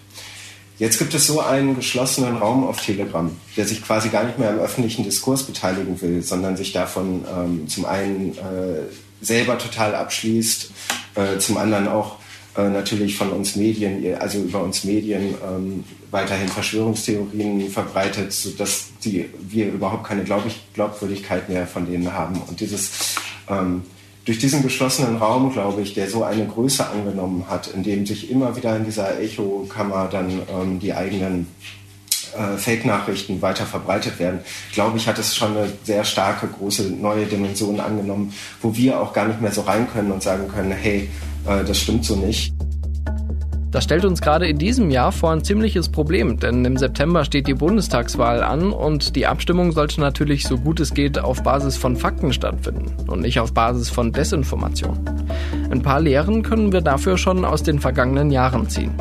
Jetzt 0.78 0.98
gibt 0.98 1.14
es 1.14 1.26
so 1.26 1.40
einen 1.40 1.76
geschlossenen 1.76 2.36
Raum 2.36 2.66
auf 2.66 2.80
Telegram, 2.80 3.30
der 3.56 3.66
sich 3.66 3.84
quasi 3.84 4.08
gar 4.08 4.24
nicht 4.24 4.38
mehr 4.38 4.50
am 4.50 4.58
öffentlichen 4.58 5.04
Diskurs 5.04 5.44
beteiligen 5.44 6.00
will, 6.00 6.22
sondern 6.22 6.56
sich 6.56 6.72
davon 6.72 7.24
ähm, 7.32 7.68
zum 7.68 7.84
einen 7.84 8.36
äh, 8.38 8.82
selber 9.20 9.58
total 9.58 9.94
abschließt, 9.94 10.70
äh, 11.14 11.38
zum 11.38 11.56
anderen 11.58 11.88
auch 11.88 12.16
äh, 12.56 12.68
natürlich 12.68 13.16
von 13.16 13.30
uns 13.30 13.56
Medien, 13.56 14.04
also 14.18 14.38
über 14.38 14.62
uns 14.62 14.84
Medien 14.84 15.34
ähm, 15.46 15.84
weiterhin 16.10 16.48
Verschwörungstheorien 16.48 17.70
verbreitet, 17.70 18.32
sodass 18.32 18.88
die, 19.04 19.30
wir 19.40 19.72
überhaupt 19.72 20.04
keine 20.04 20.24
Glaub 20.24 20.44
Glaubwürdigkeit 20.74 21.48
mehr 21.48 21.66
von 21.66 21.86
denen 21.86 22.12
haben. 22.12 22.40
Und 22.48 22.60
dieses 22.60 23.16
ähm, 23.48 23.82
durch 24.24 24.38
diesen 24.38 24.62
geschlossenen 24.62 25.16
Raum, 25.16 25.52
glaube 25.52 25.82
ich, 25.82 25.94
der 25.94 26.08
so 26.08 26.22
eine 26.22 26.46
Größe 26.46 26.86
angenommen 26.86 27.46
hat, 27.48 27.68
in 27.68 27.82
dem 27.82 28.06
sich 28.06 28.30
immer 28.30 28.54
wieder 28.56 28.76
in 28.76 28.84
dieser 28.84 29.18
Echokammer 29.18 30.08
dann 30.10 30.42
ähm, 30.48 30.78
die 30.78 30.94
eigenen 30.94 31.48
äh, 32.36 32.56
Fake-Nachrichten 32.56 33.42
weiter 33.42 33.66
verbreitet 33.66 34.18
werden, 34.20 34.40
glaube 34.72 34.96
ich, 34.96 35.08
hat 35.08 35.18
es 35.18 35.34
schon 35.34 35.56
eine 35.56 35.72
sehr 35.82 36.04
starke, 36.04 36.46
große 36.46 36.90
neue 36.90 37.26
Dimension 37.26 37.80
angenommen, 37.80 38.32
wo 38.60 38.76
wir 38.76 39.00
auch 39.00 39.12
gar 39.12 39.26
nicht 39.26 39.40
mehr 39.40 39.52
so 39.52 39.62
rein 39.62 39.88
können 39.92 40.12
und 40.12 40.22
sagen 40.22 40.48
können, 40.48 40.70
hey, 40.70 41.08
das 41.44 41.78
stimmt 41.80 42.04
so 42.04 42.16
nicht. 42.16 42.54
Das 43.72 43.84
stellt 43.84 44.04
uns 44.04 44.20
gerade 44.20 44.46
in 44.46 44.58
diesem 44.58 44.90
Jahr 44.90 45.12
vor 45.12 45.32
ein 45.32 45.42
ziemliches 45.42 45.88
Problem, 45.88 46.38
denn 46.38 46.62
im 46.66 46.76
September 46.76 47.24
steht 47.24 47.46
die 47.46 47.54
Bundestagswahl 47.54 48.42
an 48.42 48.70
und 48.70 49.16
die 49.16 49.26
Abstimmung 49.26 49.72
sollte 49.72 49.98
natürlich 49.98 50.44
so 50.44 50.58
gut 50.58 50.78
es 50.78 50.92
geht 50.92 51.18
auf 51.18 51.42
Basis 51.42 51.78
von 51.78 51.96
Fakten 51.96 52.34
stattfinden 52.34 52.92
und 53.08 53.22
nicht 53.22 53.40
auf 53.40 53.54
Basis 53.54 53.88
von 53.88 54.12
Desinformation. 54.12 54.98
Ein 55.70 55.80
paar 55.80 56.00
Lehren 56.00 56.42
können 56.42 56.70
wir 56.70 56.82
dafür 56.82 57.16
schon 57.16 57.46
aus 57.46 57.62
den 57.62 57.78
vergangenen 57.78 58.30
Jahren 58.30 58.68
ziehen. 58.68 58.92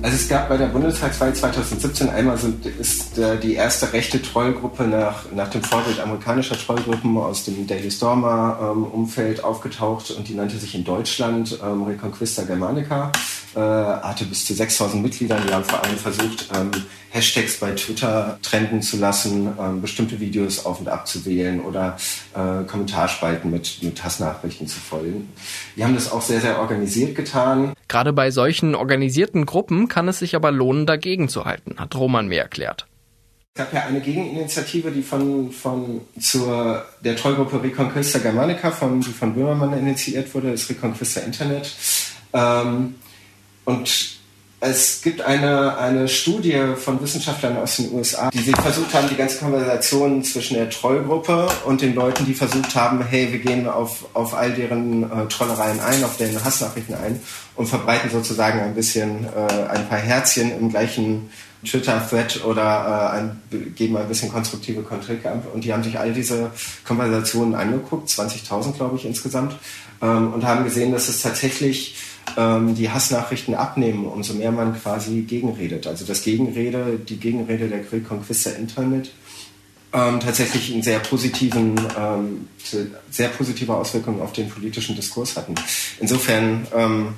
Also 0.00 0.14
es 0.14 0.28
gab 0.28 0.48
bei 0.48 0.56
der 0.56 0.66
Bundestagswahl 0.66 1.34
2017 1.34 2.08
einmal 2.08 2.38
so 2.38 2.52
ist 2.78 3.18
äh, 3.18 3.36
die 3.36 3.54
erste 3.54 3.92
rechte 3.92 4.22
Trollgruppe 4.22 4.84
nach, 4.84 5.24
nach 5.34 5.48
dem 5.48 5.62
Vorbild 5.62 5.98
amerikanischer 5.98 6.56
Trollgruppen 6.56 7.16
aus 7.16 7.44
dem 7.44 7.66
Daily 7.66 7.90
Stormer 7.90 8.58
ähm, 8.62 8.84
Umfeld 8.84 9.42
aufgetaucht 9.42 10.12
und 10.12 10.28
die 10.28 10.34
nannte 10.34 10.56
sich 10.56 10.76
in 10.76 10.84
Deutschland 10.84 11.58
ähm, 11.64 11.82
Reconquista 11.82 12.44
Germanica, 12.44 13.10
äh, 13.54 13.60
hatte 13.60 14.24
bis 14.24 14.44
zu 14.44 14.54
6000 14.54 15.02
Mitgliedern, 15.02 15.42
die 15.46 15.52
haben 15.52 15.64
vor 15.64 15.82
allem 15.82 15.96
versucht, 15.96 16.48
ähm, 16.54 16.70
Hashtags 17.10 17.58
bei 17.58 17.72
Twitter 17.72 18.38
trenden 18.42 18.82
zu 18.82 18.98
lassen, 18.98 19.48
ähm, 19.58 19.80
bestimmte 19.80 20.20
Videos 20.20 20.66
auf 20.66 20.80
und 20.80 20.88
ab 20.88 21.06
zu 21.06 21.24
wählen 21.24 21.60
oder 21.60 21.96
äh, 22.34 22.64
Kommentarspalten 22.64 23.50
mit, 23.50 23.82
mit 23.82 24.02
Hassnachrichten 24.04 24.66
zu 24.66 24.78
folgen. 24.78 25.32
Die 25.76 25.84
haben 25.84 25.94
das 25.94 26.12
auch 26.12 26.22
sehr, 26.22 26.40
sehr 26.40 26.58
organisiert 26.58 27.14
getan. 27.14 27.72
Gerade 27.88 28.12
bei 28.12 28.30
solchen 28.30 28.74
organisierten 28.74 29.46
Gruppen 29.46 29.88
kann 29.88 30.08
es 30.08 30.18
sich 30.18 30.36
aber 30.36 30.50
lohnen, 30.50 30.86
dagegen 30.86 31.28
zu 31.28 31.44
halten, 31.44 31.76
hat 31.78 31.94
Roman 31.96 32.28
mir 32.28 32.40
erklärt. 32.40 32.86
Es 33.54 33.64
gab 33.64 33.72
ja 33.72 33.86
eine 33.86 34.00
Gegeninitiative, 34.00 34.92
die 34.92 35.02
von, 35.02 35.50
von 35.50 36.02
zur 36.20 36.84
der 37.00 37.16
Trollgruppe 37.16 37.62
Reconquista 37.62 38.20
Germanica, 38.20 38.70
von, 38.70 39.00
die 39.00 39.10
von 39.10 39.34
Böhmermann 39.34 39.76
initiiert 39.76 40.32
wurde, 40.34 40.52
das 40.52 40.68
Reconquista 40.68 41.22
Internet. 41.22 41.72
Ähm, 42.32 42.94
und 43.68 44.16
es 44.60 45.02
gibt 45.02 45.20
eine, 45.20 45.76
eine 45.76 46.08
Studie 46.08 46.58
von 46.74 47.02
Wissenschaftlern 47.02 47.58
aus 47.58 47.76
den 47.76 47.92
USA, 47.92 48.30
die 48.30 48.38
sich 48.38 48.56
versucht 48.56 48.94
haben, 48.94 49.10
die 49.10 49.14
ganze 49.14 49.38
Konversation 49.40 50.24
zwischen 50.24 50.54
der 50.54 50.70
Trollgruppe 50.70 51.46
und 51.66 51.82
den 51.82 51.94
Leuten, 51.94 52.24
die 52.24 52.32
versucht 52.32 52.74
haben, 52.74 53.04
hey, 53.04 53.30
wir 53.30 53.40
gehen 53.40 53.68
auf, 53.68 54.06
auf 54.14 54.32
all 54.32 54.52
deren 54.52 55.02
äh, 55.02 55.28
Trollereien 55.28 55.80
ein, 55.80 56.02
auf 56.02 56.16
deren 56.16 56.42
Hassnachrichten 56.42 56.94
ein 56.94 57.20
und 57.56 57.66
verbreiten 57.66 58.10
sozusagen 58.10 58.58
ein 58.60 58.74
bisschen 58.74 59.26
äh, 59.26 59.68
ein 59.68 59.86
paar 59.86 59.98
Herzchen 59.98 60.50
im 60.58 60.70
gleichen 60.70 61.28
Twitter-Thread 61.62 62.44
oder 62.46 63.12
äh, 63.12 63.16
ein, 63.18 63.74
geben 63.74 63.98
ein 63.98 64.08
bisschen 64.08 64.32
konstruktive 64.32 64.82
Kritik 64.82 65.26
ab. 65.26 65.44
Und 65.52 65.62
die 65.62 65.74
haben 65.74 65.82
sich 65.82 65.98
all 65.98 66.14
diese 66.14 66.52
Konversationen 66.86 67.54
angeguckt, 67.54 68.08
20.000 68.08 68.72
glaube 68.72 68.96
ich 68.96 69.04
insgesamt, 69.04 69.56
ähm, 70.00 70.32
und 70.32 70.46
haben 70.46 70.64
gesehen, 70.64 70.90
dass 70.90 71.08
es 71.08 71.20
tatsächlich 71.20 71.96
ähm, 72.36 72.74
die 72.74 72.90
Hassnachrichten 72.90 73.54
abnehmen, 73.54 74.06
umso 74.06 74.34
mehr 74.34 74.52
man 74.52 74.78
quasi 74.80 75.22
gegenredet. 75.22 75.86
Also 75.86 76.04
das 76.04 76.22
Gegenrede, 76.22 76.98
die 76.98 77.16
Gegenrede 77.16 77.68
der 77.68 77.82
Conquista 78.00 78.50
Internet 78.50 79.10
ähm, 79.92 80.20
tatsächlich 80.20 80.72
einen 80.72 80.82
sehr 80.82 80.98
positiven, 80.98 81.80
ähm, 81.98 82.48
sehr 83.10 83.28
positive 83.28 83.74
Auswirkungen 83.74 84.20
auf 84.20 84.32
den 84.32 84.48
politischen 84.48 84.94
Diskurs 84.96 85.36
hatten. 85.36 85.54
Insofern 85.98 86.66
ähm, 86.74 87.14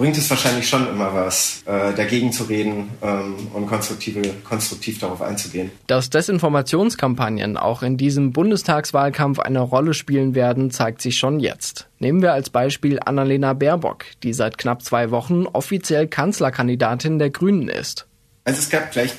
bringt 0.00 0.16
es 0.16 0.30
wahrscheinlich 0.30 0.66
schon 0.66 0.88
immer 0.88 1.12
was, 1.12 1.62
äh, 1.66 1.92
dagegen 1.92 2.32
zu 2.32 2.44
reden 2.44 2.88
ähm, 3.02 3.48
und 3.52 3.66
konstruktive, 3.66 4.22
konstruktiv 4.44 4.98
darauf 4.98 5.20
einzugehen. 5.20 5.70
Dass 5.88 6.08
Desinformationskampagnen 6.08 7.58
auch 7.58 7.82
in 7.82 7.98
diesem 7.98 8.32
Bundestagswahlkampf 8.32 9.40
eine 9.40 9.60
Rolle 9.60 9.92
spielen 9.92 10.34
werden, 10.34 10.70
zeigt 10.70 11.02
sich 11.02 11.18
schon 11.18 11.38
jetzt. 11.38 11.90
Nehmen 11.98 12.22
wir 12.22 12.32
als 12.32 12.48
Beispiel 12.48 12.98
Annalena 12.98 13.52
Baerbock, 13.52 14.06
die 14.22 14.32
seit 14.32 14.56
knapp 14.56 14.82
zwei 14.82 15.10
Wochen 15.10 15.44
offiziell 15.44 16.08
Kanzlerkandidatin 16.08 17.18
der 17.18 17.28
Grünen 17.28 17.68
ist. 17.68 18.06
Also 18.44 18.58
es 18.58 18.70
gab 18.70 18.92
gleich 18.92 19.14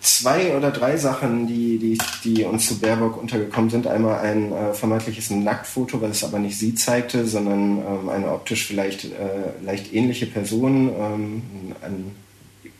zwei 0.00 0.56
oder 0.56 0.70
drei 0.70 0.96
Sachen, 0.96 1.46
die, 1.46 1.78
die, 1.78 1.98
die 2.24 2.44
uns 2.44 2.68
zu 2.68 2.78
Baerbock 2.78 3.20
untergekommen 3.20 3.70
sind. 3.70 3.86
Einmal 3.86 4.20
ein 4.20 4.52
äh, 4.52 4.74
vermeintliches 4.74 5.30
Nacktfoto, 5.30 6.00
was 6.00 6.10
es 6.10 6.24
aber 6.24 6.38
nicht 6.38 6.58
sie 6.58 6.74
zeigte, 6.74 7.26
sondern 7.26 7.78
ähm, 7.78 8.08
eine 8.08 8.32
optisch 8.32 8.66
vielleicht 8.66 9.04
äh, 9.04 9.64
leicht 9.64 9.92
ähnliche 9.92 10.26
Person, 10.26 10.88
ähm, 10.88 11.42
ein 11.82 12.12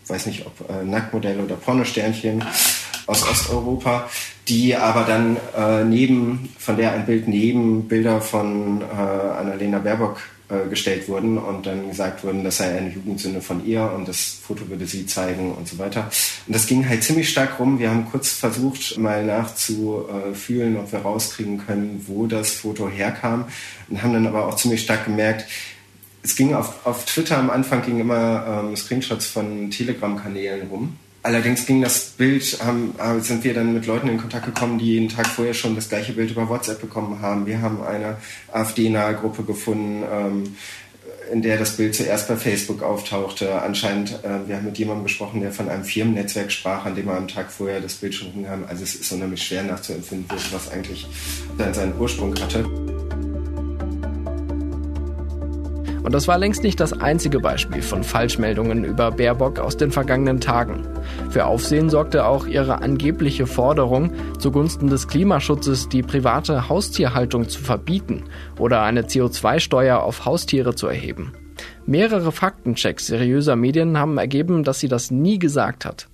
weiß 0.08 0.26
nicht, 0.26 0.46
ob 0.46 0.70
äh, 0.70 0.84
Nacktmodelle 0.84 1.42
oder 1.42 1.56
Pornosternchen 1.56 2.44
aus 3.06 3.28
Osteuropa, 3.28 4.08
die 4.48 4.76
aber 4.76 5.04
dann 5.04 5.36
äh, 5.56 5.84
neben, 5.84 6.48
von 6.58 6.76
der 6.76 6.92
ein 6.92 7.06
Bild 7.06 7.28
neben 7.28 7.88
Bilder 7.88 8.20
von 8.20 8.80
äh, 8.80 8.84
Annalena 8.84 9.78
Baerbock 9.78 10.20
äh, 10.48 10.68
gestellt 10.68 11.08
wurden 11.08 11.38
und 11.38 11.66
dann 11.66 11.88
gesagt 11.88 12.24
wurden, 12.24 12.44
das 12.44 12.58
sei 12.58 12.76
eine 12.76 12.90
Jugendsünde 12.90 13.40
von 13.40 13.66
ihr 13.66 13.92
und 13.94 14.08
das 14.08 14.38
Foto 14.42 14.68
würde 14.68 14.86
sie 14.86 15.06
zeigen 15.06 15.52
und 15.52 15.68
so 15.68 15.78
weiter. 15.78 16.10
Und 16.46 16.54
das 16.54 16.66
ging 16.66 16.88
halt 16.88 17.02
ziemlich 17.02 17.28
stark 17.28 17.58
rum. 17.58 17.78
Wir 17.78 17.90
haben 17.90 18.06
kurz 18.10 18.32
versucht, 18.32 18.98
mal 18.98 19.24
nachzufühlen, 19.24 20.76
ob 20.76 20.90
wir 20.92 21.00
rauskriegen 21.00 21.64
können, 21.66 22.04
wo 22.06 22.26
das 22.26 22.52
Foto 22.52 22.88
herkam 22.88 23.44
und 23.88 24.02
haben 24.02 24.12
dann 24.12 24.26
aber 24.26 24.46
auch 24.46 24.56
ziemlich 24.56 24.82
stark 24.82 25.04
gemerkt, 25.04 25.46
es 26.22 26.34
ging 26.34 26.54
auf, 26.54 26.84
auf 26.84 27.04
Twitter 27.04 27.38
am 27.38 27.48
Anfang 27.48 27.82
ging 27.82 28.00
immer 28.00 28.64
ähm, 28.64 28.76
Screenshots 28.76 29.26
von 29.26 29.70
Telegram-Kanälen 29.70 30.68
rum 30.68 30.96
Allerdings 31.22 31.66
ging 31.66 31.82
das 31.82 32.10
Bild, 32.10 32.58
haben, 32.64 32.94
sind 33.20 33.42
wir 33.44 33.52
dann 33.52 33.74
mit 33.74 33.86
Leuten 33.86 34.08
in 34.08 34.18
Kontakt 34.18 34.46
gekommen, 34.46 34.78
die 34.78 34.98
einen 34.98 35.08
Tag 35.08 35.26
vorher 35.26 35.52
schon 35.52 35.74
das 35.74 35.88
gleiche 35.88 36.12
Bild 36.12 36.30
über 36.30 36.48
WhatsApp 36.48 36.80
bekommen 36.80 37.20
haben. 37.20 37.44
Wir 37.44 37.60
haben 37.60 37.82
eine 37.82 38.16
AfD-nahe 38.52 39.14
Gruppe 39.14 39.42
gefunden, 39.42 40.04
ähm, 40.10 40.56
in 41.32 41.42
der 41.42 41.58
das 41.58 41.76
Bild 41.76 41.94
zuerst 41.94 42.28
bei 42.28 42.36
Facebook 42.36 42.82
auftauchte. 42.82 43.60
Anscheinend, 43.60 44.12
äh, 44.24 44.48
wir 44.48 44.56
haben 44.56 44.64
mit 44.64 44.78
jemandem 44.78 45.04
gesprochen, 45.04 45.40
der 45.40 45.52
von 45.52 45.68
einem 45.68 45.84
Firmennetzwerk 45.84 46.52
sprach, 46.52 46.86
an 46.86 46.94
dem 46.94 47.06
wir 47.06 47.16
am 47.16 47.28
Tag 47.28 47.50
vorher 47.50 47.80
das 47.80 47.94
Bild 47.94 48.14
schon 48.14 48.30
hingam. 48.30 48.64
Also 48.68 48.84
es 48.84 48.94
ist 48.94 49.12
unheimlich 49.12 49.42
schwer 49.42 49.64
nachzuempfinden, 49.64 50.38
was 50.52 50.70
eigentlich 50.70 51.06
seinen 51.58 51.98
Ursprung 51.98 52.34
hatte. 52.40 52.97
Und 56.08 56.14
das 56.14 56.26
war 56.26 56.38
längst 56.38 56.62
nicht 56.62 56.80
das 56.80 56.94
einzige 56.94 57.38
Beispiel 57.38 57.82
von 57.82 58.02
Falschmeldungen 58.02 58.82
über 58.82 59.10
Baerbock 59.10 59.58
aus 59.58 59.76
den 59.76 59.90
vergangenen 59.92 60.40
Tagen. 60.40 60.88
Für 61.28 61.44
Aufsehen 61.44 61.90
sorgte 61.90 62.24
auch 62.24 62.46
ihre 62.46 62.80
angebliche 62.80 63.46
Forderung, 63.46 64.14
zugunsten 64.38 64.88
des 64.88 65.06
Klimaschutzes 65.06 65.90
die 65.90 66.00
private 66.00 66.70
Haustierhaltung 66.70 67.50
zu 67.50 67.60
verbieten 67.60 68.24
oder 68.58 68.80
eine 68.80 69.02
CO2-Steuer 69.02 70.02
auf 70.02 70.24
Haustiere 70.24 70.74
zu 70.74 70.86
erheben. 70.86 71.34
Mehrere 71.84 72.32
Faktenchecks 72.32 73.08
seriöser 73.08 73.56
Medien 73.56 73.98
haben 73.98 74.16
ergeben, 74.16 74.64
dass 74.64 74.80
sie 74.80 74.88
das 74.88 75.10
nie 75.10 75.38
gesagt 75.38 75.84
hat. 75.84 76.08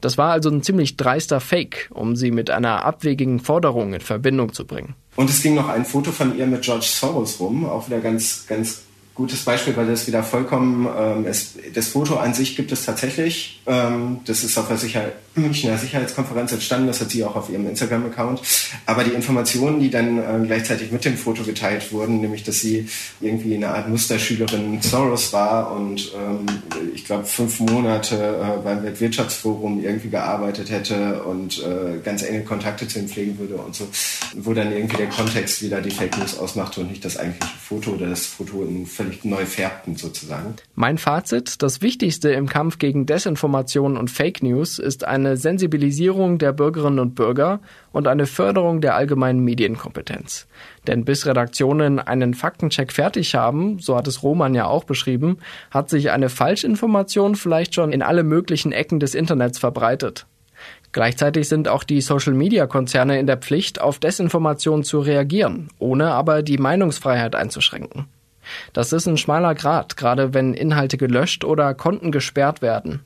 Das 0.00 0.16
war 0.16 0.30
also 0.30 0.48
ein 0.48 0.62
ziemlich 0.62 0.96
dreister 0.96 1.40
Fake, 1.40 1.90
um 1.92 2.14
sie 2.14 2.30
mit 2.30 2.50
einer 2.50 2.84
abwegigen 2.84 3.40
Forderung 3.40 3.94
in 3.94 4.00
Verbindung 4.00 4.52
zu 4.52 4.64
bringen. 4.64 4.94
Und 5.16 5.28
es 5.28 5.42
ging 5.42 5.56
noch 5.56 5.68
ein 5.68 5.84
Foto 5.84 6.12
von 6.12 6.38
ihr 6.38 6.46
mit 6.46 6.62
George 6.62 6.86
Soros 6.86 7.40
rum, 7.40 7.68
auch 7.68 7.88
wieder 7.88 7.98
ganz, 7.98 8.46
ganz 8.46 8.84
gutes 9.20 9.44
Beispiel, 9.44 9.76
weil 9.76 9.86
das 9.86 10.06
wieder 10.06 10.22
vollkommen, 10.22 10.88
ähm, 10.98 11.26
es, 11.26 11.58
das 11.74 11.88
Foto 11.88 12.16
an 12.16 12.32
sich 12.32 12.56
gibt 12.56 12.72
es 12.72 12.86
tatsächlich. 12.86 13.60
Ähm, 13.66 14.20
das 14.24 14.42
ist 14.44 14.56
auf 14.56 14.68
der 14.68 14.78
Sicherheit, 14.78 15.12
Münchner 15.34 15.76
Sicherheitskonferenz 15.76 16.52
entstanden, 16.52 16.86
das 16.86 17.02
hat 17.02 17.10
sie 17.10 17.22
auch 17.22 17.36
auf 17.36 17.50
ihrem 17.50 17.68
Instagram-Account. 17.68 18.40
Aber 18.86 19.04
die 19.04 19.10
Informationen, 19.10 19.78
die 19.78 19.90
dann 19.90 20.18
äh, 20.18 20.46
gleichzeitig 20.46 20.90
mit 20.90 21.04
dem 21.04 21.18
Foto 21.18 21.44
geteilt 21.44 21.92
wurden, 21.92 22.22
nämlich, 22.22 22.44
dass 22.44 22.60
sie 22.60 22.88
irgendwie 23.20 23.54
eine 23.54 23.68
Art 23.68 23.88
Musterschülerin 23.90 24.80
Soros 24.80 25.34
war 25.34 25.72
und 25.72 26.12
ähm, 26.16 26.46
ich 26.94 27.04
glaube 27.04 27.24
fünf 27.24 27.60
Monate 27.60 28.16
äh, 28.16 28.64
beim 28.64 28.82
Weltwirtschaftsforum 28.82 29.84
irgendwie 29.84 30.08
gearbeitet 30.08 30.70
hätte 30.70 31.22
und 31.24 31.62
äh, 31.62 31.98
ganz 32.02 32.22
enge 32.22 32.42
Kontakte 32.42 32.88
zu 32.88 32.98
ihm 32.98 33.08
pflegen 33.08 33.38
würde 33.38 33.56
und 33.56 33.74
so, 33.74 33.86
wo 34.34 34.54
dann 34.54 34.72
irgendwie 34.72 34.96
der 34.96 35.08
Kontext 35.08 35.62
wieder 35.62 35.82
die 35.82 35.90
Fake 35.90 36.16
News 36.16 36.38
ausmachte 36.38 36.80
und 36.80 36.90
nicht 36.90 37.04
das 37.04 37.18
eigentliche 37.18 37.54
Foto 37.62 37.90
oder 37.92 38.08
das 38.08 38.26
Foto 38.26 38.64
in 38.64 38.86
völlig 38.86 39.09
neu 39.22 39.44
färbten 39.44 39.96
sozusagen. 39.96 40.54
Mein 40.74 40.98
Fazit, 40.98 41.62
das 41.62 41.82
Wichtigste 41.82 42.30
im 42.30 42.48
Kampf 42.48 42.78
gegen 42.78 43.06
Desinformation 43.06 43.96
und 43.96 44.10
Fake 44.10 44.42
News 44.42 44.78
ist 44.78 45.04
eine 45.04 45.36
Sensibilisierung 45.36 46.38
der 46.38 46.52
Bürgerinnen 46.52 46.98
und 46.98 47.14
Bürger 47.14 47.60
und 47.92 48.06
eine 48.06 48.26
Förderung 48.26 48.80
der 48.80 48.94
allgemeinen 48.94 49.40
Medienkompetenz. 49.40 50.46
Denn 50.86 51.04
bis 51.04 51.26
Redaktionen 51.26 51.98
einen 51.98 52.34
Faktencheck 52.34 52.92
fertig 52.92 53.34
haben, 53.34 53.78
so 53.78 53.96
hat 53.96 54.08
es 54.08 54.22
Roman 54.22 54.54
ja 54.54 54.66
auch 54.66 54.84
beschrieben, 54.84 55.38
hat 55.70 55.90
sich 55.90 56.10
eine 56.10 56.28
Falschinformation 56.28 57.34
vielleicht 57.34 57.74
schon 57.74 57.92
in 57.92 58.02
alle 58.02 58.22
möglichen 58.22 58.72
Ecken 58.72 59.00
des 59.00 59.14
Internets 59.14 59.58
verbreitet. 59.58 60.26
Gleichzeitig 60.92 61.48
sind 61.48 61.68
auch 61.68 61.84
die 61.84 62.00
Social-Media-Konzerne 62.00 63.18
in 63.20 63.26
der 63.26 63.36
Pflicht, 63.36 63.80
auf 63.80 63.98
Desinformation 64.00 64.82
zu 64.82 65.00
reagieren, 65.00 65.68
ohne 65.78 66.10
aber 66.12 66.42
die 66.42 66.58
Meinungsfreiheit 66.58 67.36
einzuschränken. 67.36 68.06
Das 68.72 68.92
ist 68.92 69.06
ein 69.06 69.16
schmaler 69.16 69.54
Grad, 69.54 69.96
gerade 69.96 70.34
wenn 70.34 70.54
Inhalte 70.54 70.96
gelöscht 70.96 71.44
oder 71.44 71.74
Konten 71.74 72.12
gesperrt 72.12 72.62
werden. 72.62 73.00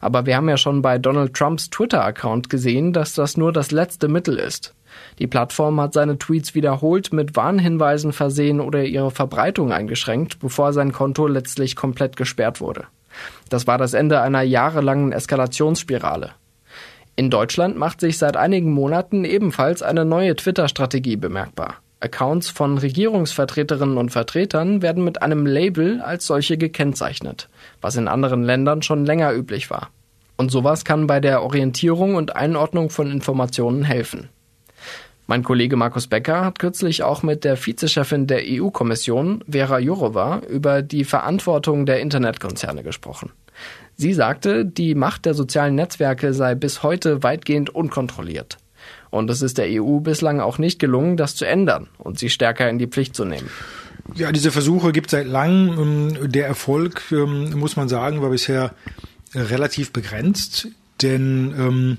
Aber 0.00 0.26
wir 0.26 0.36
haben 0.36 0.48
ja 0.48 0.56
schon 0.56 0.82
bei 0.82 0.98
Donald 0.98 1.34
Trumps 1.34 1.70
Twitter-Account 1.70 2.50
gesehen, 2.50 2.92
dass 2.92 3.14
das 3.14 3.36
nur 3.36 3.52
das 3.52 3.70
letzte 3.70 4.08
Mittel 4.08 4.38
ist. 4.38 4.74
Die 5.18 5.26
Plattform 5.26 5.80
hat 5.80 5.92
seine 5.92 6.18
Tweets 6.18 6.54
wiederholt 6.54 7.12
mit 7.12 7.36
Warnhinweisen 7.36 8.12
versehen 8.12 8.60
oder 8.60 8.84
ihre 8.84 9.10
Verbreitung 9.10 9.72
eingeschränkt, 9.72 10.38
bevor 10.40 10.72
sein 10.72 10.92
Konto 10.92 11.26
letztlich 11.26 11.76
komplett 11.76 12.16
gesperrt 12.16 12.60
wurde. 12.60 12.86
Das 13.48 13.66
war 13.66 13.78
das 13.78 13.94
Ende 13.94 14.20
einer 14.20 14.42
jahrelangen 14.42 15.12
Eskalationsspirale. 15.12 16.32
In 17.16 17.30
Deutschland 17.30 17.76
macht 17.76 18.00
sich 18.00 18.16
seit 18.16 18.36
einigen 18.36 18.72
Monaten 18.72 19.24
ebenfalls 19.24 19.82
eine 19.82 20.04
neue 20.04 20.36
Twitter-Strategie 20.36 21.16
bemerkbar. 21.16 21.76
Accounts 22.00 22.48
von 22.48 22.78
Regierungsvertreterinnen 22.78 23.96
und 23.96 24.10
Vertretern 24.10 24.82
werden 24.82 25.02
mit 25.02 25.20
einem 25.20 25.46
Label 25.46 26.00
als 26.00 26.26
solche 26.26 26.56
gekennzeichnet, 26.56 27.48
was 27.80 27.96
in 27.96 28.06
anderen 28.06 28.44
Ländern 28.44 28.82
schon 28.82 29.04
länger 29.04 29.32
üblich 29.32 29.68
war. 29.70 29.90
Und 30.36 30.52
sowas 30.52 30.84
kann 30.84 31.08
bei 31.08 31.18
der 31.18 31.42
Orientierung 31.42 32.14
und 32.14 32.36
Einordnung 32.36 32.90
von 32.90 33.10
Informationen 33.10 33.82
helfen. 33.82 34.28
Mein 35.26 35.42
Kollege 35.42 35.76
Markus 35.76 36.06
Becker 36.06 36.44
hat 36.44 36.58
kürzlich 36.58 37.02
auch 37.02 37.22
mit 37.22 37.44
der 37.44 37.56
Vizechefin 37.56 38.26
der 38.26 38.42
EU-Kommission, 38.46 39.44
Vera 39.50 39.78
Jourova, 39.78 40.40
über 40.48 40.80
die 40.80 41.04
Verantwortung 41.04 41.84
der 41.84 42.00
Internetkonzerne 42.00 42.82
gesprochen. 42.82 43.32
Sie 43.96 44.14
sagte, 44.14 44.64
die 44.64 44.94
Macht 44.94 45.26
der 45.26 45.34
sozialen 45.34 45.74
Netzwerke 45.74 46.32
sei 46.32 46.54
bis 46.54 46.84
heute 46.84 47.24
weitgehend 47.24 47.68
unkontrolliert. 47.68 48.56
Und 49.10 49.30
es 49.30 49.42
ist 49.42 49.58
der 49.58 49.66
EU 49.68 49.98
bislang 50.00 50.40
auch 50.40 50.58
nicht 50.58 50.78
gelungen, 50.78 51.16
das 51.16 51.34
zu 51.34 51.44
ändern 51.44 51.88
und 51.98 52.18
sie 52.18 52.30
stärker 52.30 52.68
in 52.68 52.78
die 52.78 52.86
Pflicht 52.86 53.14
zu 53.14 53.24
nehmen. 53.24 53.48
Ja, 54.14 54.32
diese 54.32 54.50
Versuche 54.50 54.92
gibt 54.92 55.08
es 55.08 55.10
seit 55.12 55.26
langem. 55.26 55.78
Ähm, 56.18 56.30
der 56.30 56.46
Erfolg, 56.46 57.02
ähm, 57.12 57.58
muss 57.58 57.76
man 57.76 57.88
sagen, 57.88 58.22
war 58.22 58.30
bisher 58.30 58.72
relativ 59.34 59.92
begrenzt. 59.92 60.68
Denn 61.02 61.54
ähm, 61.56 61.98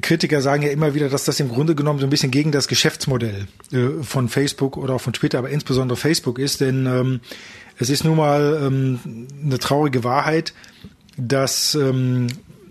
Kritiker 0.00 0.40
sagen 0.40 0.62
ja 0.62 0.70
immer 0.70 0.94
wieder, 0.94 1.08
dass 1.08 1.24
das 1.24 1.40
im 1.40 1.48
Grunde 1.48 1.74
genommen 1.74 1.98
so 1.98 2.06
ein 2.06 2.10
bisschen 2.10 2.30
gegen 2.30 2.52
das 2.52 2.68
Geschäftsmodell 2.68 3.48
äh, 3.72 4.02
von 4.02 4.28
Facebook 4.28 4.76
oder 4.76 4.94
auch 4.94 5.00
von 5.00 5.12
Twitter, 5.12 5.38
aber 5.38 5.50
insbesondere 5.50 5.96
Facebook 5.96 6.38
ist. 6.38 6.60
Denn 6.60 6.86
ähm, 6.86 7.20
es 7.78 7.90
ist 7.90 8.04
nun 8.04 8.16
mal 8.16 8.60
ähm, 8.62 9.26
eine 9.44 9.58
traurige 9.58 10.04
Wahrheit, 10.04 10.54
dass 11.16 11.74
ähm, 11.74 12.28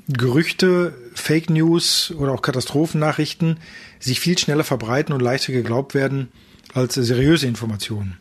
Gerüchte, 0.08 0.94
Fake 1.19 1.49
News 1.49 2.13
oder 2.17 2.32
auch 2.32 2.41
Katastrophennachrichten 2.41 3.60
sich 3.99 4.19
viel 4.19 4.38
schneller 4.38 4.63
verbreiten 4.63 5.13
und 5.13 5.21
leichter 5.21 5.53
geglaubt 5.53 5.93
werden 5.93 6.30
als 6.73 6.95
seriöse 6.95 7.47
Informationen. 7.47 8.17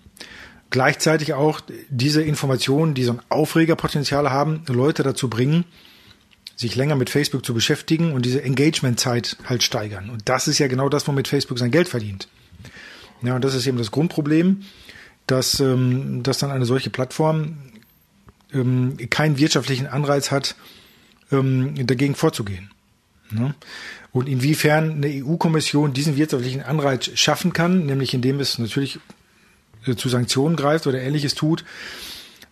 Gleichzeitig 0.70 1.35
auch 1.35 1.61
diese 1.88 2.22
Informationen, 2.22 2.94
die 2.94 3.04
so 3.04 3.12
ein 3.12 3.22
Aufregerpotenzial 3.28 4.30
haben, 4.30 4.62
Leute 4.66 5.02
dazu 5.02 5.30
bringen, 5.30 5.64
sich 6.56 6.74
länger 6.74 6.96
mit 6.96 7.11
Facebook 7.11 7.44
zu 7.44 7.54
beschäftigen 7.54 8.12
und 8.12 8.24
diese 8.24 8.42
Engagement-Zeit 8.42 9.37
halt 9.44 9.62
steigern. 9.62 10.11
Und 10.11 10.28
das 10.28 10.48
ist 10.48 10.59
ja 10.59 10.66
genau 10.66 10.88
das, 10.88 11.06
womit 11.06 11.28
Facebook 11.28 11.59
sein 11.59 11.70
Geld 11.70 11.88
verdient. 11.88 12.28
Ja, 13.22 13.37
und 13.37 13.44
das 13.44 13.54
ist 13.54 13.66
eben 13.66 13.78
das 13.78 13.90
Grundproblem, 13.90 14.62
dass, 15.26 15.61
ähm, 15.61 16.22
dass 16.22 16.38
dann 16.38 16.50
eine 16.50 16.66
solche 16.66 16.90
Plattform 16.90 17.59
ähm, 18.52 18.96
keinen 19.11 19.38
wirtschaftlichen 19.38 19.87
Anreiz 19.87 20.30
hat, 20.30 20.56
ähm, 21.30 21.74
dagegen 21.87 22.14
vorzugehen. 22.14 22.70
Ne? 23.30 23.54
Und 24.12 24.28
inwiefern 24.28 24.92
eine 24.92 25.24
EU-Kommission 25.24 25.92
diesen 25.92 26.16
wirtschaftlichen 26.16 26.62
Anreiz 26.62 27.10
schaffen 27.14 27.52
kann, 27.52 27.86
nämlich 27.86 28.14
indem 28.14 28.40
es 28.40 28.58
natürlich 28.58 28.98
äh, 29.86 29.94
zu 29.94 30.08
Sanktionen 30.08 30.56
greift 30.56 30.86
oder 30.86 31.00
ähnliches 31.00 31.34
tut, 31.34 31.64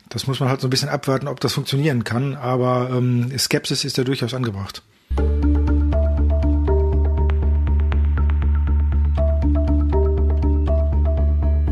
das 0.09 0.27
muss 0.27 0.41
man 0.41 0.49
halt 0.49 0.61
so 0.61 0.67
ein 0.67 0.71
bisschen 0.71 0.89
abwarten, 0.89 1.29
ob 1.29 1.41
das 1.41 1.55
funktionieren 1.55 2.05
kann. 2.05 2.37
Aber 2.37 2.91
ähm, 2.93 3.37
Skepsis 3.37 3.85
ist 3.85 3.99
da 3.99 4.05
durchaus 4.05 4.35
angebracht. 4.35 4.83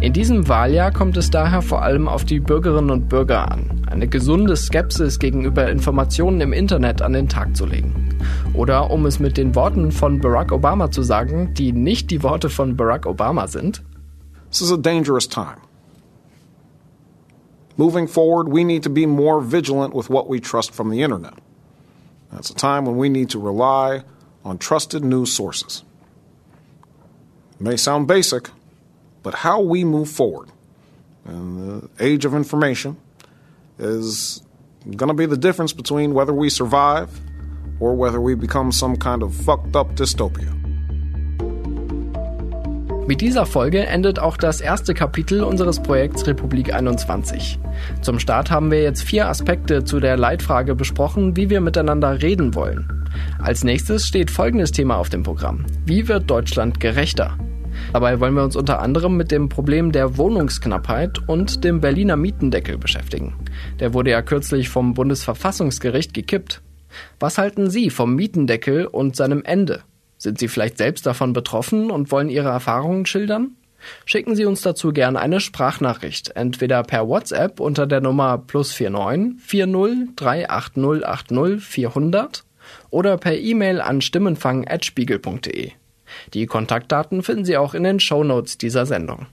In 0.02 0.12
diesem 0.12 0.48
Wahljahr 0.48 0.90
kommt 0.90 1.16
es 1.16 1.30
daher 1.30 1.62
vor 1.62 1.82
allem 1.82 2.08
auf 2.08 2.24
die 2.24 2.40
Bürgerinnen 2.40 2.90
und 2.90 3.08
Bürger 3.08 3.52
an 3.52 3.86
eine 3.88 4.08
gesunde 4.08 4.56
Skepsis 4.56 5.20
gegenüber 5.20 5.70
Informationen 5.70 6.40
im 6.40 6.52
Internet 6.52 7.00
an 7.02 7.12
den 7.12 7.28
Tag 7.28 7.56
zu 7.56 7.66
legen. 7.66 8.18
Oder 8.52 8.90
um 8.90 9.06
es 9.06 9.20
mit 9.20 9.36
den 9.36 9.54
Worten 9.54 9.92
von 9.92 10.20
Barack 10.20 10.50
Obama 10.50 10.90
zu 10.90 11.04
sagen, 11.04 11.54
die 11.54 11.70
nicht 11.70 12.10
die 12.10 12.24
Worte 12.24 12.50
von 12.50 12.76
Barack 12.76 13.06
Obama 13.06 13.46
sind. 13.46 13.84
This 14.50 14.62
is 14.62 14.72
a 14.72 14.76
dangerous 14.76 15.28
time. 15.28 15.58
Moving 17.76 18.08
forward, 18.08 18.52
we 18.52 18.64
need 18.64 18.82
to 18.82 18.90
be 18.90 19.06
more 19.06 19.40
vigilant 19.40 19.94
with 19.94 20.10
what 20.10 20.28
we 20.28 20.40
trust 20.40 20.74
from 20.74 20.90
the 20.90 21.00
internet. 21.00 21.34
It's 22.36 22.50
a 22.50 22.54
time 22.54 22.86
when 22.86 22.96
we 22.96 23.08
need 23.08 23.30
to 23.30 23.38
rely 23.38 24.02
on 24.44 24.58
trusted 24.58 25.04
news 25.04 25.32
sources. 25.32 25.84
It 27.54 27.60
may 27.60 27.76
sound 27.76 28.08
basic, 28.08 28.50
but 29.22 29.34
how 29.34 29.60
we 29.60 29.84
move 29.84 30.08
forward 30.08 30.48
in 31.26 31.56
the 31.56 32.04
age 32.04 32.24
of 32.24 32.34
information 32.34 32.96
is 33.78 34.42
going 34.96 35.08
to 35.08 35.14
be 35.14 35.26
the 35.26 35.36
difference 35.36 35.72
between 35.72 36.14
whether 36.14 36.32
we 36.32 36.50
survive 36.50 37.08
or 37.80 37.94
whether 37.94 38.20
we 38.20 38.34
become 38.34 38.72
some 38.72 38.96
kind 38.96 39.22
of 39.22 39.34
fucked 39.34 39.76
up 39.76 39.94
dystopia. 39.96 40.52
Mit 43.06 43.20
dieser 43.20 43.46
Folge 43.46 43.84
endet 43.84 44.20
auch 44.20 44.36
das 44.36 44.60
erste 44.60 44.94
Kapitel 44.94 45.42
unseres 45.42 45.80
Projekts 45.80 46.24
Republik 46.26 46.72
21. 46.72 47.58
Zum 48.00 48.20
Start 48.20 48.50
haben 48.50 48.70
wir 48.70 48.82
jetzt 48.82 49.02
vier 49.02 49.28
Aspekte 49.28 49.82
zu 49.82 49.98
der 49.98 50.16
Leitfrage 50.16 50.76
besprochen, 50.76 51.36
wie 51.36 51.50
wir 51.50 51.60
miteinander 51.60 52.22
reden 52.22 52.54
wollen. 52.54 53.10
Als 53.40 53.64
nächstes 53.64 54.06
steht 54.06 54.30
folgendes 54.30 54.70
Thema 54.70 54.96
auf 54.96 55.08
dem 55.08 55.24
Programm. 55.24 55.66
Wie 55.84 56.06
wird 56.06 56.30
Deutschland 56.30 56.78
gerechter? 56.78 57.36
Dabei 57.92 58.20
wollen 58.20 58.34
wir 58.34 58.44
uns 58.44 58.56
unter 58.56 58.80
anderem 58.80 59.16
mit 59.16 59.30
dem 59.30 59.48
Problem 59.48 59.92
der 59.92 60.16
Wohnungsknappheit 60.16 61.18
und 61.28 61.64
dem 61.64 61.80
Berliner 61.80 62.16
Mietendeckel 62.16 62.78
beschäftigen. 62.78 63.34
Der 63.80 63.94
wurde 63.94 64.10
ja 64.10 64.22
kürzlich 64.22 64.68
vom 64.68 64.94
Bundesverfassungsgericht 64.94 66.14
gekippt. 66.14 66.62
Was 67.20 67.38
halten 67.38 67.70
Sie 67.70 67.90
vom 67.90 68.14
Mietendeckel 68.14 68.86
und 68.86 69.16
seinem 69.16 69.42
Ende? 69.44 69.82
Sind 70.18 70.38
Sie 70.38 70.48
vielleicht 70.48 70.78
selbst 70.78 71.06
davon 71.06 71.32
betroffen 71.32 71.90
und 71.90 72.12
wollen 72.12 72.28
Ihre 72.28 72.48
Erfahrungen 72.48 73.06
schildern? 73.06 73.56
Schicken 74.04 74.36
Sie 74.36 74.44
uns 74.44 74.62
dazu 74.62 74.92
gerne 74.92 75.20
eine 75.20 75.40
Sprachnachricht, 75.40 76.36
entweder 76.36 76.82
per 76.82 77.08
WhatsApp 77.08 77.60
unter 77.60 77.86
der 77.86 78.00
Nummer 78.00 78.38
plus 78.38 78.78
49 78.78 79.42
40 79.42 80.16
38080 80.16 81.60
400 81.60 82.44
oder 82.90 83.16
per 83.16 83.36
E-Mail 83.36 83.80
an 83.80 84.00
stimmenfang.spiegel.de. 84.00 85.72
Die 86.34 86.46
Kontaktdaten 86.46 87.22
finden 87.22 87.44
Sie 87.44 87.56
auch 87.56 87.74
in 87.74 87.84
den 87.84 88.00
Shownotes 88.00 88.58
dieser 88.58 88.86
Sendung. 88.86 89.26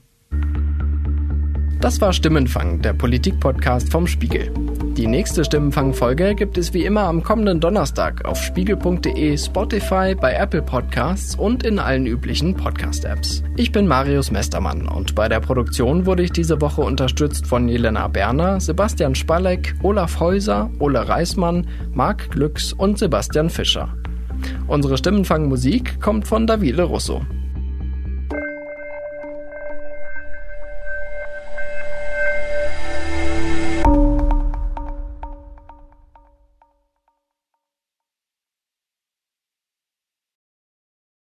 Das 1.80 1.98
war 2.02 2.12
Stimmenfang, 2.12 2.82
der 2.82 2.92
Politik-Podcast 2.92 3.90
vom 3.90 4.06
Spiegel. 4.06 4.52
Die 4.98 5.06
nächste 5.06 5.46
Stimmenfang-Folge 5.46 6.34
gibt 6.34 6.58
es 6.58 6.74
wie 6.74 6.84
immer 6.84 7.04
am 7.04 7.22
kommenden 7.22 7.58
Donnerstag 7.58 8.26
auf 8.26 8.42
spiegel.de, 8.42 9.38
Spotify, 9.38 10.14
bei 10.14 10.34
Apple 10.34 10.60
Podcasts 10.60 11.34
und 11.34 11.62
in 11.62 11.78
allen 11.78 12.04
üblichen 12.04 12.54
Podcast-Apps. 12.54 13.42
Ich 13.56 13.72
bin 13.72 13.86
Marius 13.86 14.30
Mestermann 14.30 14.88
und 14.88 15.14
bei 15.14 15.26
der 15.30 15.40
Produktion 15.40 16.04
wurde 16.04 16.22
ich 16.22 16.32
diese 16.32 16.60
Woche 16.60 16.82
unterstützt 16.82 17.46
von 17.46 17.66
Jelena 17.66 18.08
Berner, 18.08 18.60
Sebastian 18.60 19.14
Spalleck, 19.14 19.74
Olaf 19.82 20.20
Häuser, 20.20 20.70
Ole 20.80 21.08
Reismann, 21.08 21.66
Marc 21.94 22.30
Glücks 22.30 22.74
und 22.74 22.98
Sebastian 22.98 23.48
Fischer. 23.48 23.94
Unsere 24.66 24.96
Stimmenfang-Musik 24.98 26.00
kommt 26.00 26.26
von 26.26 26.46
Davide 26.46 26.82
Russo. 26.82 27.22